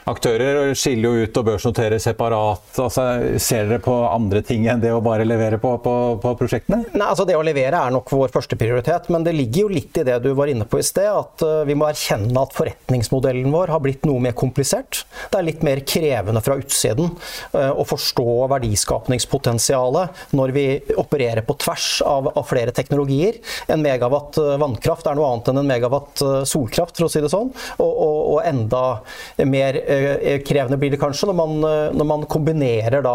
aktører 0.10 0.74
skiller 0.78 1.10
jo 1.10 1.26
ut 1.26 1.40
og 1.40 1.48
børsnoterer 1.48 2.02
separat. 2.02 2.64
Altså, 2.80 3.06
ser 3.42 3.68
dere 3.70 3.82
på 3.84 3.96
andre 4.08 4.42
ting 4.46 4.68
enn 4.70 4.82
det 4.82 4.92
å 4.94 5.02
bare 5.04 5.26
levere 5.28 5.60
på, 5.62 5.72
på, 5.84 5.94
på 6.22 6.34
prosjektene? 6.40 6.84
Nei, 6.94 7.08
altså 7.08 7.26
Det 7.28 7.38
å 7.38 7.44
levere 7.46 7.80
er 7.80 7.94
nok 7.94 8.12
vår 8.14 8.32
første 8.34 8.58
prioritet, 8.60 9.10
men 9.14 9.26
det 9.26 9.36
ligger 9.38 9.66
jo 9.68 9.74
litt 9.74 10.00
i 10.00 10.06
det 10.08 10.20
du 10.24 10.32
var 10.38 10.52
inne 10.52 10.68
på 10.70 10.80
i 10.80 10.86
sted. 10.86 11.10
At 11.10 11.44
uh, 11.46 11.64
vi 11.68 11.76
må 11.78 11.90
erkjenne 11.90 12.44
at 12.44 12.56
forretningsmodellen 12.58 13.52
vår 13.54 13.74
har 13.74 13.84
blitt 13.84 14.08
noe 14.08 14.22
mer 14.24 14.38
komplisert. 14.38 15.04
Det 15.32 15.40
er 15.40 15.48
litt 15.48 15.66
mer 15.66 15.84
krevende 15.88 16.44
fra 16.46 16.58
utsiden 16.62 17.12
uh, 17.56 17.72
å 17.74 17.86
forstå 17.88 18.28
verdiskapningspotensialet 18.56 20.36
når 20.38 20.56
vi 20.56 20.66
opererer 21.00 21.46
på 21.48 21.58
tvers 21.66 21.90
av, 22.08 22.32
av 22.36 22.48
flere 22.50 22.74
teknologier. 22.76 23.42
En 23.68 23.84
megawatt 23.84 24.40
uh, 24.42 24.56
vannkraft 24.62 25.10
er 25.10 25.20
noe 25.20 25.34
annet 25.34 25.52
enn 25.52 25.64
en 25.64 25.70
megawatt 25.70 26.26
solkraft, 26.48 26.98
for 26.98 27.08
å 27.08 27.12
si 27.12 27.22
det 27.24 27.32
sånn. 27.32 27.52
Og, 27.82 27.90
og, 27.90 28.18
og 28.36 28.40
enda 28.48 28.84
mer 29.50 29.80
Eh, 29.90 29.99
krevende 30.46 30.78
blir 30.80 30.94
det 30.94 31.00
kanskje 31.02 31.30
når 31.30 31.38
man, 31.38 31.56
eh, 31.64 31.92
når 31.96 32.08
man 32.08 32.26
kombinerer 32.30 33.06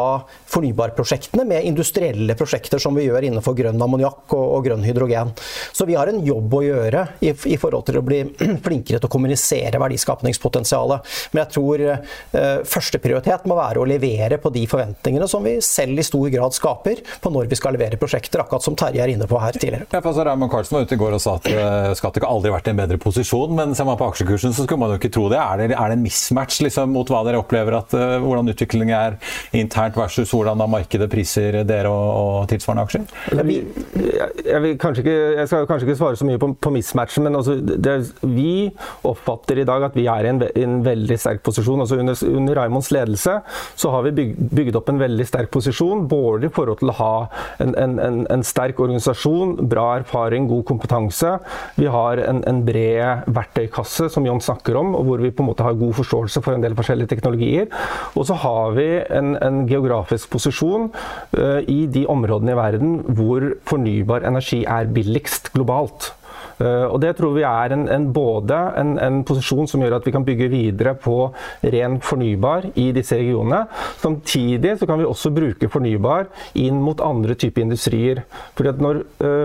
fornybarprosjektene 0.50 1.44
med 1.48 1.64
industrielle 1.64 2.36
prosjekter 2.38 2.80
som 2.82 2.94
vi 2.96 3.06
gjør 3.06 3.26
innenfor 3.28 3.56
grønn 3.58 3.80
ammoniakk 3.80 4.34
og, 4.36 4.44
og, 4.44 4.64
grønn 4.66 4.84
hydrogen. 4.86 5.32
Så 5.72 5.86
vi 5.88 5.96
har 5.98 6.10
en 6.10 6.22
jobb 6.24 6.54
å 6.54 6.62
gjøre 6.64 7.04
i, 7.20 7.32
i 7.32 7.58
forhold 7.60 7.86
til 7.88 8.00
å 8.00 8.04
bli 8.06 8.22
flinkere 8.66 9.00
til 9.00 9.08
å 9.08 9.12
kommunisere 9.12 9.80
verdiskapningspotensialet. 9.82 11.14
Men 11.32 11.44
jeg 11.44 11.52
tror 11.56 11.84
eh, 11.84 12.64
førsteprioritet 12.68 13.48
må 13.50 13.58
være 13.58 13.82
å 13.82 13.88
levere 13.88 14.38
på 14.42 14.52
de 14.54 14.64
forventningene 14.70 15.28
som 15.30 15.44
vi 15.44 15.56
selv 15.64 16.00
i 16.00 16.06
stor 16.06 16.28
grad 16.32 16.56
skaper 16.56 17.02
på 17.20 17.32
når 17.34 17.50
vi 17.50 17.58
skal 17.58 17.76
levere 17.76 17.98
prosjekter, 18.00 18.42
akkurat 18.44 18.64
som 18.64 18.76
Terje 18.78 19.02
er 19.04 19.14
inne 19.14 19.28
på 19.30 19.38
her 19.40 19.56
tidligere. 19.56 19.88
Ja, 19.92 20.02
for 20.04 20.16
Raymond 20.24 20.52
Carlsen 20.52 20.78
var 20.78 20.86
ute 20.86 20.96
i 20.96 21.00
går 21.00 21.16
og 21.16 21.22
sa 21.22 21.36
at 21.38 21.48
uh, 21.50 21.92
Skattek 21.96 22.26
aldri 22.28 22.52
vært 22.54 22.68
i 22.68 22.74
en 22.74 22.80
bedre 22.80 22.98
posisjon, 23.00 23.54
men 23.56 23.74
ser 23.76 23.88
man 23.88 23.98
på 24.00 24.08
aksjekursen 24.10 24.54
så 24.54 24.64
skulle 24.64 24.80
man 24.82 24.94
jo 24.94 25.00
ikke 25.00 25.12
tro 25.14 25.26
det. 25.32 25.40
Er 25.40 25.60
det, 25.60 25.68
er 25.74 25.90
det 25.90 25.98
en 25.98 26.04
mismatch 26.04 26.60
liksom, 26.64 26.73
mot 26.90 27.08
hva 27.10 27.22
dere 27.26 27.40
opplever 27.40 27.78
at 27.78 27.94
uh, 27.96 28.16
hvordan 28.22 28.50
utviklingen 28.52 28.94
er 28.96 29.18
internt 29.56 29.96
versus 29.98 30.32
hvordan 30.34 30.60
da 30.60 30.68
markedet 30.70 31.08
priser 31.12 31.62
dere 31.66 31.90
og, 31.92 32.10
og 32.14 32.48
tilsvarende 32.50 32.84
aksjer? 32.86 33.42
Vi, 33.44 33.58
jeg, 33.94 34.74
ikke, 34.74 35.14
jeg, 35.14 35.48
skal 35.50 35.68
kanskje 35.68 35.88
ikke 35.88 35.98
svare 35.98 36.18
så 36.20 36.28
mye 36.28 36.40
på, 36.40 36.50
på 36.58 36.72
mismatchen, 36.74 37.26
men 37.26 37.38
altså, 37.38 37.56
det, 37.60 37.96
vi 38.22 38.70
oppfatter 39.06 39.60
i 39.60 39.66
dag 39.68 39.88
at 39.88 39.98
vi 39.98 40.06
er 40.10 40.26
i 40.26 40.32
en, 40.32 40.42
en 40.42 40.78
veldig 40.84 41.18
sterk 41.20 41.44
posisjon. 41.46 41.84
Altså, 41.84 41.98
under, 42.02 42.18
under 42.28 42.60
Raimonds 42.60 42.90
ledelse 42.94 43.38
så 43.76 43.92
har 43.94 44.06
vi 44.06 44.14
byg, 44.18 44.34
bygd 44.54 44.78
opp 44.80 44.90
en 44.92 45.00
veldig 45.02 45.26
sterk 45.28 45.52
posisjon, 45.54 46.06
både 46.10 46.48
i 46.48 46.54
forhold 46.54 46.80
til 46.82 46.92
å 46.92 46.98
ha 46.98 47.14
en, 47.62 47.74
en, 47.78 48.24
en, 48.30 48.44
sterk 48.44 48.80
organisasjon, 48.82 49.56
bra 49.70 49.86
erfaring, 50.00 50.48
god 50.50 50.64
kompetanse. 50.68 51.36
Vi 51.78 51.88
har 51.90 52.20
en, 52.24 52.42
bred 52.64 53.26
verktøykasse 53.34 54.08
som 54.12 54.26
Jon 54.26 54.42
snakker 54.42 54.76
om, 54.78 54.94
og 54.96 55.08
hvor 55.08 55.22
vi 55.22 55.32
på 55.34 55.44
en 55.44 55.50
måte 55.50 55.66
har 55.66 55.76
god 55.78 55.94
forståelse 55.98 56.42
for 56.44 56.53
en 56.56 56.64
del 56.64 56.76
forskjellige 56.78 57.12
teknologier. 57.12 57.70
Og 58.14 58.28
så 58.28 58.38
har 58.44 58.74
vi 58.78 58.88
en, 59.04 59.34
en 59.44 59.62
geografisk 59.70 60.30
posisjon 60.34 60.90
uh, 60.90 61.60
i 61.68 61.84
de 61.90 62.06
områdene 62.10 62.54
i 62.54 62.58
verden 62.58 62.98
hvor 63.16 63.52
fornybar 63.68 64.26
energi 64.28 64.64
er 64.64 64.90
billigst 64.94 65.52
globalt. 65.54 66.12
Uh, 66.60 66.86
og 66.92 67.00
Det 67.02 67.14
tror 67.18 67.34
vi 67.36 67.44
er 67.46 67.74
en, 67.74 67.86
en 67.90 68.06
både 68.14 68.58
en, 68.80 68.94
en, 69.02 69.20
posisjon 69.26 69.68
som 69.70 69.82
gjør 69.82 69.96
at 69.98 70.06
vi 70.06 70.14
kan 70.14 70.26
bygge 70.26 70.48
videre 70.52 70.94
på 70.94 71.16
ren 71.74 71.98
fornybar 72.04 72.68
i 72.80 72.90
disse 72.96 73.18
regionene. 73.18 73.64
Samtidig 74.02 74.76
så 74.80 74.88
kan 74.88 75.00
vi 75.00 75.08
også 75.08 75.32
bruke 75.34 75.70
fornybar 75.72 76.28
inn 76.60 76.82
mot 76.84 77.00
andre 77.04 77.36
typer 77.38 77.64
industrier. 77.64 78.22
Fordi 78.54 78.72
at 78.74 78.82
når, 78.82 79.00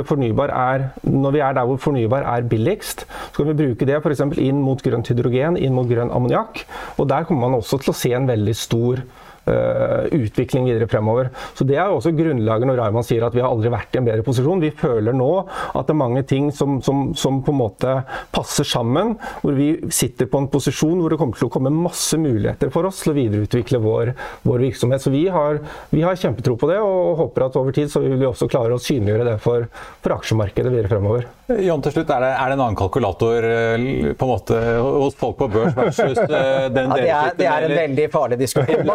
fornybar 0.09 0.53
er, 0.53 0.89
når 1.03 1.35
vi 1.35 1.43
er 1.45 1.55
der 1.57 1.69
hvor 1.69 1.79
fornybar 1.81 2.27
er 2.29 2.47
billigst, 2.49 3.05
så 3.05 3.35
kan 3.37 3.51
vi 3.51 3.59
bruke 3.63 3.87
det 3.87 4.01
f.eks. 4.01 4.25
inn 4.37 4.61
mot 4.63 4.81
grønt 4.83 5.09
hydrogen, 5.09 5.57
inn 5.57 5.75
mot 5.77 5.89
grønn 5.89 6.13
ammoniakk. 6.13 6.65
Og 6.97 7.09
der 7.09 7.25
kommer 7.27 7.47
man 7.47 7.61
også 7.61 7.81
til 7.81 7.93
å 7.93 7.97
se 7.97 8.13
en 8.15 8.29
veldig 8.29 8.55
stor 8.57 9.03
Eh, 9.03 9.28
utvikling 9.45 10.67
videre 10.69 10.87
fremover. 10.89 11.29
Så 11.57 11.65
Det 11.67 11.77
er 11.77 11.89
også 11.89 12.11
grunnlaget 12.15 12.67
når 12.69 12.79
Raymond 12.83 13.07
sier 13.07 13.25
at 13.25 13.35
vi 13.35 13.41
har 13.41 13.49
aldri 13.49 13.71
vært 13.73 13.95
i 13.95 14.01
en 14.01 14.07
bedre 14.07 14.25
posisjon. 14.25 14.61
Vi 14.61 14.71
føler 14.75 15.15
nå 15.15 15.29
at 15.73 15.87
det 15.87 15.93
er 15.93 15.99
mange 15.99 16.23
ting 16.27 16.49
som, 16.55 16.79
som, 16.85 17.09
som, 17.17 17.41
på 17.45 17.53
en 17.53 17.59
måte 17.61 17.95
passer 18.35 18.67
sammen. 18.67 19.15
Hvor 19.41 19.57
vi 19.57 19.71
sitter 19.93 20.29
på 20.29 20.41
en 20.41 20.49
posisjon 20.51 20.99
hvor 20.99 21.13
det 21.13 21.19
kommer 21.21 21.39
til 21.39 21.49
å 21.49 21.53
komme 21.53 21.73
masse 21.73 22.17
muligheter 22.19 22.71
for 22.73 22.89
oss 22.89 23.03
til 23.03 23.13
å 23.13 23.17
videreutvikle 23.17 23.81
vår, 23.83 24.13
vår 24.47 24.65
virksomhet. 24.69 25.03
Så 25.03 25.13
vi 25.13 25.25
har, 25.31 25.61
vi 25.93 26.03
har, 26.05 26.17
kjempetro 26.19 26.57
på 26.59 26.67
det, 26.67 26.79
og 26.83 27.19
håper 27.21 27.45
at 27.45 27.57
over 27.59 27.75
tid 27.75 27.91
så 27.91 28.01
vil 28.03 28.17
vi 28.19 28.27
også 28.27 28.49
klare 28.51 28.75
å 28.75 28.81
synliggjøre 28.81 29.27
det 29.31 29.37
for, 29.43 29.69
for 30.03 30.17
aksjemarkedet 30.17 30.73
videre 30.73 30.91
fremover. 30.91 31.29
Jon, 31.49 31.81
til 31.81 31.95
slutt, 31.95 32.11
er 32.13 32.25
det, 32.25 32.31
er 32.35 32.51
det 32.51 32.57
en 32.57 32.63
annen 32.65 32.77
kalkulator 32.77 33.45
eh, 33.47 33.85
på 34.19 34.27
en 34.27 34.31
måte 34.33 34.57
hos 34.83 35.15
folk 35.17 35.39
på 35.39 35.47
børs 35.49 35.73
versus 35.77 36.19
eh, 36.19 36.67
den 36.75 36.91
ja, 36.93 36.99
det, 36.99 37.07
er, 37.09 37.37
det 37.39 37.47
er 37.49 37.65
en 37.65 37.75
veldig 37.77 38.05
farlig 38.13 38.37
diskusjon. 38.43 38.91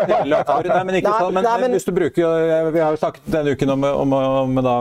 Nei, 0.48 0.82
men 0.86 0.98
ikke 1.00 1.12
sånn. 1.18 1.34
Men, 1.36 1.48
men, 1.62 1.74
hvis 1.76 1.86
du 1.86 1.92
bruker 1.96 2.70
Vi 2.74 2.82
har 2.82 2.94
jo 2.94 3.00
snakket 3.00 3.28
denne 3.34 3.54
uken 3.54 3.74
om, 3.74 3.86
om, 4.04 4.14
om 4.44 4.60
da, 4.64 4.74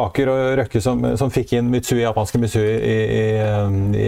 Aker 0.00 0.30
og 0.32 0.42
Røkke 0.60 0.82
som, 0.84 1.02
som, 1.20 1.32
fikk 1.32 1.54
inn 1.58 1.70
Mitsui, 1.72 2.00
japanske 2.02 2.40
Mitsui 2.42 2.64
i, 2.64 2.96
i, 3.20 3.24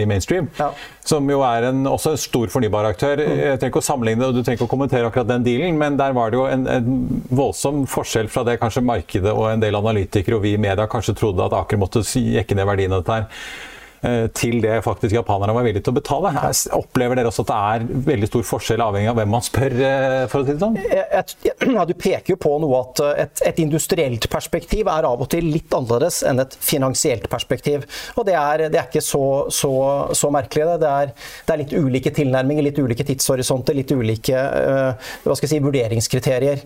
i 0.01 0.05
mainstream. 0.09 0.49
Ja. 0.59 0.71
Som 1.03 1.27
jo 1.31 1.41
er 1.45 1.69
en, 1.69 1.83
også 1.89 2.13
en 2.13 2.21
stor 2.21 2.53
fornybaraktør. 2.53 3.19
Mm. 3.19 3.33
Jeg 3.39 3.59
trenger 3.59 3.73
ikke 3.73 3.83
å 3.83 3.87
sammenligne 3.89 4.29
og 4.29 4.37
du 4.37 4.41
trenger 4.41 4.61
ikke 4.61 4.69
å 4.69 4.73
kommentere 4.73 5.09
akkurat 5.09 5.29
den 5.29 5.45
dealen, 5.47 5.79
men 5.79 5.99
der 5.99 6.15
var 6.15 6.31
det 6.31 6.39
jo 6.39 6.47
en, 6.47 6.65
en 6.69 7.21
voldsom 7.33 7.83
forskjell 7.89 8.31
fra 8.31 8.45
det 8.47 8.59
kanskje 8.61 8.85
markedet 8.85 9.33
og 9.33 9.49
en 9.51 9.63
del 9.63 9.77
analytikere 9.79 10.39
og 10.39 10.45
vi 10.45 10.55
i 10.57 10.61
media 10.61 10.87
kanskje 10.89 11.17
trodde 11.19 11.45
at 11.45 11.55
Aker 11.63 11.81
måtte 11.81 12.03
jekke 12.03 12.57
ned 12.57 12.69
verdien 12.69 12.95
av 12.95 13.03
dette 13.03 13.21
her. 13.21 13.71
Eh, 14.03 14.25
til 14.35 14.57
det 14.59 14.81
faktisk 14.83 15.15
japanerne 15.15 15.53
var 15.55 15.63
villige 15.63 15.85
til 15.85 15.93
å 15.93 15.95
betale. 15.95 16.33
Opplever 16.75 17.15
dere 17.15 17.29
også 17.29 17.45
at 17.45 17.51
det 17.51 17.59
er 17.71 18.01
veldig 18.09 18.27
stor 18.27 18.45
forskjell 18.49 18.83
avhengig 18.83 19.11
av 19.13 19.19
hvem 19.21 19.29
man 19.31 19.45
spør? 19.45 19.75
Eh, 19.79 20.15
for 20.31 20.43
å 20.43 20.47
si 20.47 20.55
det 20.55 20.63
sånn? 20.63 20.79
Ja, 21.73 21.85
du 21.87 21.93
peker 21.97 22.33
jo 22.33 22.37
på 22.41 22.51
noe 22.61 22.81
at 22.81 22.99
eh, 23.03 23.21
et, 23.23 23.43
et, 23.47 23.61
industrielt 23.63 24.27
perspektiv 24.31 24.89
er 24.91 25.07
av 25.07 25.23
og 25.23 25.29
til 25.31 25.47
litt 25.47 25.71
annerledes 25.73 26.19
enn 26.27 26.43
et 26.43 26.57
finansielt 26.59 27.29
perspektiv. 27.31 27.85
Og 28.19 28.27
det 28.27 28.35
er, 28.35 28.65
det 28.73 28.81
er 28.81 28.89
ikke 28.89 29.03
så, 29.03 29.23
så, 29.53 29.71
så 30.11 30.31
merkelig. 30.33 30.67
Det. 30.83 30.89
Er, 30.89 31.13
det 31.47 31.55
er, 31.55 31.61
litt 31.63 31.75
ulike 31.77 32.11
tilnærminger, 32.15 32.67
litt 32.67 32.83
ulike 32.83 33.07
tidshorisonter, 33.07 33.77
litt 33.77 33.91
ulike 33.95 34.35
hva 34.35 35.35
skal 35.35 35.47
jeg 35.47 35.53
si, 35.53 35.61
vurderingskriterier. 35.63 36.61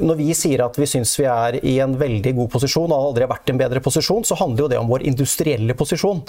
Når 0.00 0.18
vi 0.18 0.28
sier 0.36 0.64
at 0.64 0.76
vi 0.80 0.88
syns 0.88 1.14
vi 1.20 1.28
er 1.30 1.58
i 1.60 1.76
en 1.84 1.94
veldig 1.98 2.34
god 2.36 2.50
posisjon 2.56 2.92
og 2.92 3.10
aldri 3.10 3.26
har 3.26 3.32
vært 3.32 3.50
i 3.50 3.54
en 3.54 3.60
bedre 3.60 3.84
posisjon, 3.84 4.26
så 4.26 4.38
handler 4.40 4.64
jo 4.64 4.70
det 4.72 4.80
om 4.80 4.90
vår 4.90 5.06
industrielle 5.08 5.76
posisjon. 5.78 6.24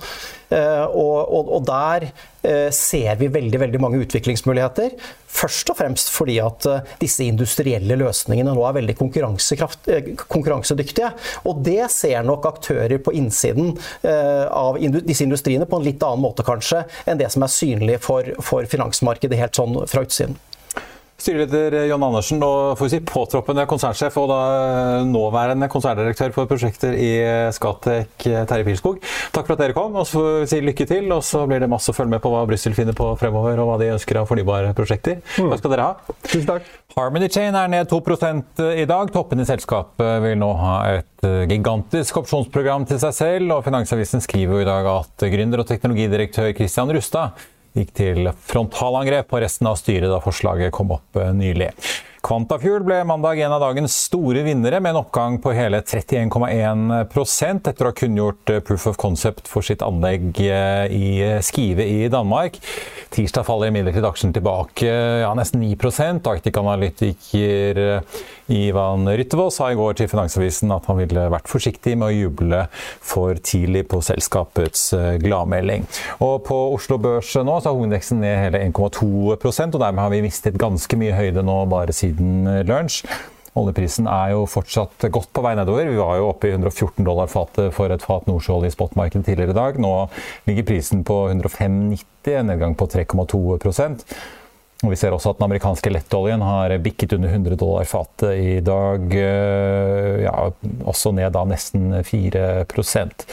Eh, 0.50 0.86
og, 0.86 1.34
og, 1.34 1.50
og 1.58 1.66
der 1.68 2.06
eh, 2.46 2.72
ser 2.74 3.16
vi 3.20 3.28
veldig, 3.34 3.60
veldig 3.66 3.80
mange 3.82 4.00
utviklingsmuligheter. 4.06 4.90
Først 5.36 5.70
og 5.74 5.78
fremst 5.80 6.12
fordi 6.14 6.38
at 6.44 6.66
eh, 6.70 6.84
disse 7.02 7.24
industrielle 7.26 7.96
løsningene 8.00 8.54
nå 8.56 8.64
er 8.68 8.78
veldig 8.78 8.96
konkurransedyktige. 9.02 11.10
Og 11.50 11.54
det 11.66 11.92
ser 11.94 12.24
nok 12.28 12.46
aktører 12.54 12.98
på 13.04 13.12
innsiden 13.18 13.68
av 14.06 14.78
disse 14.80 15.24
industriene 15.26 15.66
på 15.70 15.78
en 15.80 15.86
litt 15.86 16.04
annen 16.06 16.24
måte 16.24 16.44
kanskje 16.46 16.84
enn 17.10 17.20
det 17.20 17.30
som 17.34 17.44
er 17.46 17.52
synlig 17.52 17.98
for, 18.06 18.24
for 18.46 18.66
finansmarkedet 18.70 19.40
helt 19.40 19.56
sånn 19.58 19.74
fra 19.90 20.02
utsiden. 20.06 20.36
Styreleder 21.15 21.86
John 21.88 22.04
Andersen 22.04 22.43
og 22.43 22.75
får 22.75 22.89
si 22.91 22.99
påtroppende 23.08 23.63
konsernsjef 23.69 24.17
og 24.19 24.28
da 24.34 24.39
nåværende 25.08 25.69
konserndirektør 25.71 26.34
for 26.36 26.49
prosjekter 26.49 26.97
i 26.99 27.12
Skatek, 27.56 28.17
Terje 28.19 28.65
Pilskog. 28.67 28.99
Takk 29.32 29.47
for 29.47 29.56
at 29.56 29.63
dere 29.63 29.78
kom, 29.78 29.95
og 29.95 30.04
så 30.10 30.19
får 30.19 30.28
vi 30.41 30.49
si 30.51 30.60
lykke 30.65 30.88
til. 30.89 31.08
Og 31.15 31.23
så 31.23 31.45
blir 31.47 31.63
det 31.63 31.71
masse 31.71 31.93
å 31.93 31.95
følge 31.95 32.17
med 32.17 32.23
på 32.23 32.34
hva 32.34 32.43
Brussel 32.49 32.75
finner 32.75 32.97
på 32.97 33.08
fremover, 33.21 33.63
og 33.63 33.71
hva 33.71 33.80
de 33.80 33.93
ønsker 33.95 34.19
av 34.19 34.28
fornybare 34.28 34.75
prosjekter. 34.75 35.21
Mm. 35.39 35.49
Hva 35.54 35.62
skal 35.62 35.75
dere 35.75 35.88
ha? 35.88 36.15
Tusen 36.28 36.49
takk. 36.51 36.69
Harmony 36.95 37.32
Chain 37.32 37.56
er 37.60 37.71
ned 37.71 37.89
2 37.91 38.01
i 38.75 38.86
dag. 38.88 39.15
Toppen 39.15 39.39
i 39.39 39.47
selskapet 39.47 40.21
vil 40.28 40.38
nå 40.43 40.51
ha 40.60 40.75
et 40.97 41.28
gigantisk 41.49 42.19
opsjonsprogram 42.25 42.86
til 42.91 42.99
seg 43.01 43.15
selv, 43.15 43.56
og 43.56 43.65
Finansavisen 43.65 44.23
skriver 44.23 44.60
jo 44.60 44.67
i 44.67 44.69
dag 44.69 44.91
at 44.99 45.30
gründer 45.32 45.63
og 45.63 45.71
teknologidirektør 45.71 46.51
Christian 46.60 46.91
Rustad 46.91 47.45
gikk 47.76 47.94
til 47.96 48.32
frontalangrep 48.48 49.30
på 49.32 49.40
resten 49.44 49.70
av 49.70 49.80
styret 49.80 50.12
da 50.12 50.22
forslaget 50.24 50.74
kom 50.76 50.96
opp 50.96 51.20
eh, 51.20 51.34
nylig. 51.36 51.72
Quantafuel 52.26 52.82
ble 52.82 53.04
mandag 53.06 53.38
en 53.46 53.54
av 53.54 53.62
dagens 53.62 53.94
store 54.08 54.42
vinnere, 54.48 54.80
med 54.82 54.96
en 54.96 55.04
oppgang 55.04 55.36
på 55.44 55.52
hele 55.54 55.84
31,1 55.86 56.96
etter 57.70 57.86
å 57.86 57.92
ha 57.92 57.98
kunngjort 58.00 58.50
eh, 58.50 58.64
proof 58.66 58.88
of 58.90 58.98
concept 59.02 59.52
for 59.52 59.66
sitt 59.66 59.86
anlegg 59.86 60.40
eh, 60.42 60.88
i 60.90 61.10
Skive 61.46 61.86
i 61.86 62.08
Danmark. 62.10 62.58
Tirsdag 63.14 63.46
faller 63.46 63.70
imidlertid 63.70 64.08
aksjen 64.10 64.34
tilbake 64.34 64.90
ja, 64.90 65.30
nesten 65.38 65.62
9 65.62 65.78
Arctic-analytiker 66.26 67.84
Ivan 68.48 69.08
Ryttevold 69.10 69.54
sa 69.56 69.72
i 69.72 69.78
går 69.78 69.96
til 69.98 70.10
Finansavisen 70.12 70.74
at 70.76 70.86
han 70.90 71.00
ville 71.00 71.28
vært 71.34 71.50
forsiktig 71.50 71.96
med 71.98 72.12
å 72.12 72.14
juble 72.16 72.62
for 73.02 73.40
tidlig 73.42 73.88
på 73.90 74.02
selskapets 74.06 74.88
eh, 74.94 75.14
gladmelding. 75.24 75.88
Og 76.22 76.44
på 76.46 76.60
Oslo 76.76 77.00
Børs 77.02 77.34
nå 77.40 77.58
så 77.58 77.72
har 77.72 77.78
hovedindeksen 77.78 78.22
ned 78.22 78.38
hele 78.44 78.62
1,2% 78.68 79.78
og 79.78 79.82
dermed 79.82 80.04
har 80.04 80.14
vi 80.14 80.26
mistet 80.28 80.60
ganske 80.62 81.00
mye 81.00 81.16
høyde 81.18 81.46
nå 81.46 81.64
bare 81.74 81.96
siden 81.96 82.46
lunsj. 82.70 83.02
Oljeprisen 83.56 84.08
er 84.12 84.34
jo 84.34 84.44
fortsatt 84.52 85.08
godt 85.16 85.30
på 85.32 85.42
vei 85.46 85.54
nedover. 85.56 85.88
Vi 85.88 86.00
var 86.00 86.18
jo 86.20 86.28
oppe 86.28 86.50
i 86.50 86.56
114 86.58 87.06
dollar 87.08 87.30
fatet 87.32 87.72
for 87.76 87.92
et 87.94 88.04
fat 88.04 88.28
nordsjøolje 88.28 88.74
i 88.74 88.76
spotmarkedet 88.76 89.30
tidligere 89.30 89.56
i 89.56 89.58
dag. 89.58 89.80
Nå 89.80 89.94
ligger 90.50 90.68
prisen 90.68 91.06
på 91.08 91.22
105,90, 91.32 92.34
en 92.36 92.52
nedgang 92.52 92.76
på 92.76 92.90
3,2 92.92 93.46
og 94.86 94.93
Vi 94.93 95.00
ser 95.00 95.15
også 95.15 95.34
at 95.34 95.39
den 95.39 95.48
amerikanske 95.48 95.91
lettoljen 95.91 96.43
har 96.45 96.74
bikket 96.84 97.15
under 97.17 97.32
100 97.34 97.58
dollar 97.60 97.88
fatet 97.89 98.38
i 98.38 98.60
dag. 98.65 99.06
Eh, 99.12 100.24
ja, 100.26 100.34
også 100.86 101.12
ned 101.15 101.34
da 101.36 101.43
nesten 101.50 101.91
4% 102.06 103.26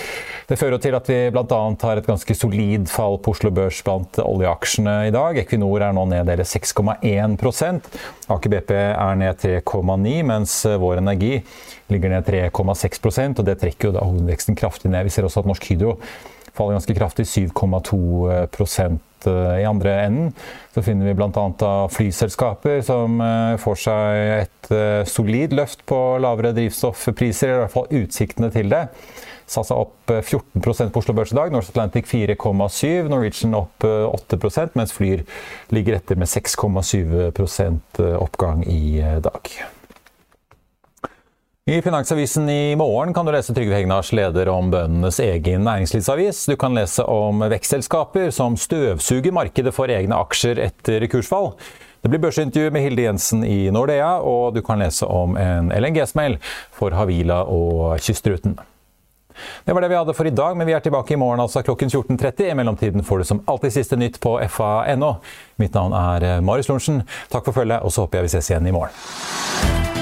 Det 0.48 0.58
fører 0.58 0.80
til 0.82 0.96
at 0.96 1.08
vi 1.08 1.18
bl.a. 1.32 1.60
har 1.82 2.00
et 2.00 2.08
ganske 2.08 2.36
solid 2.36 2.88
fall 2.90 3.18
på 3.22 3.34
Oslo 3.36 3.52
Børs 3.54 3.82
blant 3.84 4.18
oljeaksjene 4.22 4.96
i 5.08 5.14
dag. 5.14 5.38
Equinor 5.44 5.84
er 5.84 5.96
nå 5.96 6.06
ned 6.10 6.32
hele 6.32 6.46
6,1% 6.48 7.92
Aker 8.32 8.52
BP 8.56 8.74
er 8.76 9.16
ned 9.20 9.40
3,9 9.44 10.18
mens 10.28 10.58
Vår 10.82 11.00
Energi 11.02 11.38
ligger 11.92 12.12
ned 12.12 12.28
3,6% 12.28 13.40
og 13.40 13.48
det 13.48 13.58
trekker 13.60 13.90
jo 13.90 13.96
da 13.96 14.04
hovedveksten 14.06 14.58
kraftig 14.58 14.92
ned. 14.92 15.04
Vi 15.08 15.14
ser 15.14 15.28
også 15.28 15.42
at 15.42 15.50
Norsk 15.50 15.68
Hydro 15.72 15.98
faller 16.56 16.78
ganske 16.78 16.96
kraftig, 16.98 17.28
7,2 17.30 19.00
Eh, 19.26 19.60
I 19.60 19.64
andre 19.64 19.94
enden 20.06 20.32
så 20.74 20.82
finner 20.82 21.06
vi 21.06 21.14
bl.a. 21.14 21.88
flyselskaper 21.92 22.80
som 22.86 23.20
eh, 23.20 23.56
får 23.60 23.82
seg 23.84 24.22
et 24.42 24.72
eh, 24.74 25.02
solid 25.08 25.54
løft 25.56 25.84
på 25.88 25.98
lavere 26.22 26.54
drivstoffpriser, 26.56 27.52
i 27.52 27.60
hvert 27.62 27.74
fall 27.74 27.90
utsiktene 28.02 28.52
til 28.54 28.72
det. 28.72 28.86
SAS 29.52 29.72
opp 29.74 30.08
14% 30.08 30.92
på 30.94 31.02
Oslo 31.02 31.12
Børs 31.18 31.34
i 31.34 31.36
dag. 31.36 31.52
Norse 31.52 31.74
Atlantic 31.74 32.06
4,7. 32.08 33.10
Norwegian 33.10 33.58
opp 33.58 33.84
8% 33.84 34.78
mens 34.78 34.94
Flyr 34.96 35.26
ligger 35.74 35.98
etter 35.98 36.16
med 36.16 36.30
6,7% 36.30 38.00
oppgang 38.22 38.62
i 38.64 39.02
dag. 39.20 39.52
I 41.70 41.82
Finansavisen 41.82 42.48
i 42.48 42.76
morgen 42.76 43.14
kan 43.14 43.26
du 43.26 43.30
lese 43.32 43.54
Trygve 43.54 43.76
Hegnars 43.76 44.08
leder 44.12 44.48
om 44.50 44.72
bøndenes 44.72 45.20
egen 45.22 45.62
næringslivsavis. 45.62 46.40
Du 46.50 46.56
kan 46.58 46.74
lese 46.74 47.04
om 47.06 47.38
vekstselskaper 47.52 48.32
som 48.34 48.56
støvsuger 48.58 49.30
markedet 49.30 49.70
for 49.76 49.86
egne 49.86 50.18
aksjer 50.24 50.58
etter 50.58 51.06
kursfall. 51.06 51.52
Det 52.02 52.10
blir 52.10 52.18
børsintervju 52.24 52.74
med 52.74 52.82
Hilde 52.82 53.06
Jensen 53.06 53.46
i 53.46 53.70
Nordea, 53.70 54.16
og 54.26 54.56
du 54.56 54.58
kan 54.66 54.82
lese 54.82 55.06
om 55.06 55.38
en 55.38 55.70
LNG-smell 55.70 56.40
for 56.74 56.98
Havila 56.98 57.44
og 57.46 57.94
Kystruten. 58.02 58.58
Det 59.62 59.70
var 59.70 59.86
det 59.86 59.94
vi 59.94 60.00
hadde 60.00 60.18
for 60.18 60.26
i 60.26 60.34
dag, 60.34 60.58
men 60.58 60.66
vi 60.66 60.74
er 60.74 60.82
tilbake 60.82 61.14
i 61.14 61.22
morgen 61.22 61.46
altså 61.46 61.62
klokken 61.62 61.94
14.30. 61.94 62.42
I 62.50 62.58
mellomtiden 62.58 63.06
får 63.06 63.22
du 63.22 63.30
som 63.30 63.46
alltid 63.46 63.78
siste 63.78 64.02
nytt 64.02 64.18
på 64.18 64.34
fa.no. 64.50 65.14
Mitt 65.62 65.78
navn 65.78 65.94
er 65.94 66.42
Marius 66.42 66.74
Lorentzen. 66.74 67.04
Takk 67.30 67.46
for 67.46 67.62
følget, 67.62 67.86
og 67.86 67.94
så 67.94 68.02
håper 68.02 68.18
jeg 68.18 68.32
vi 68.32 68.34
ses 68.34 68.50
igjen 68.50 68.66
i 68.66 68.74
morgen. 68.74 70.01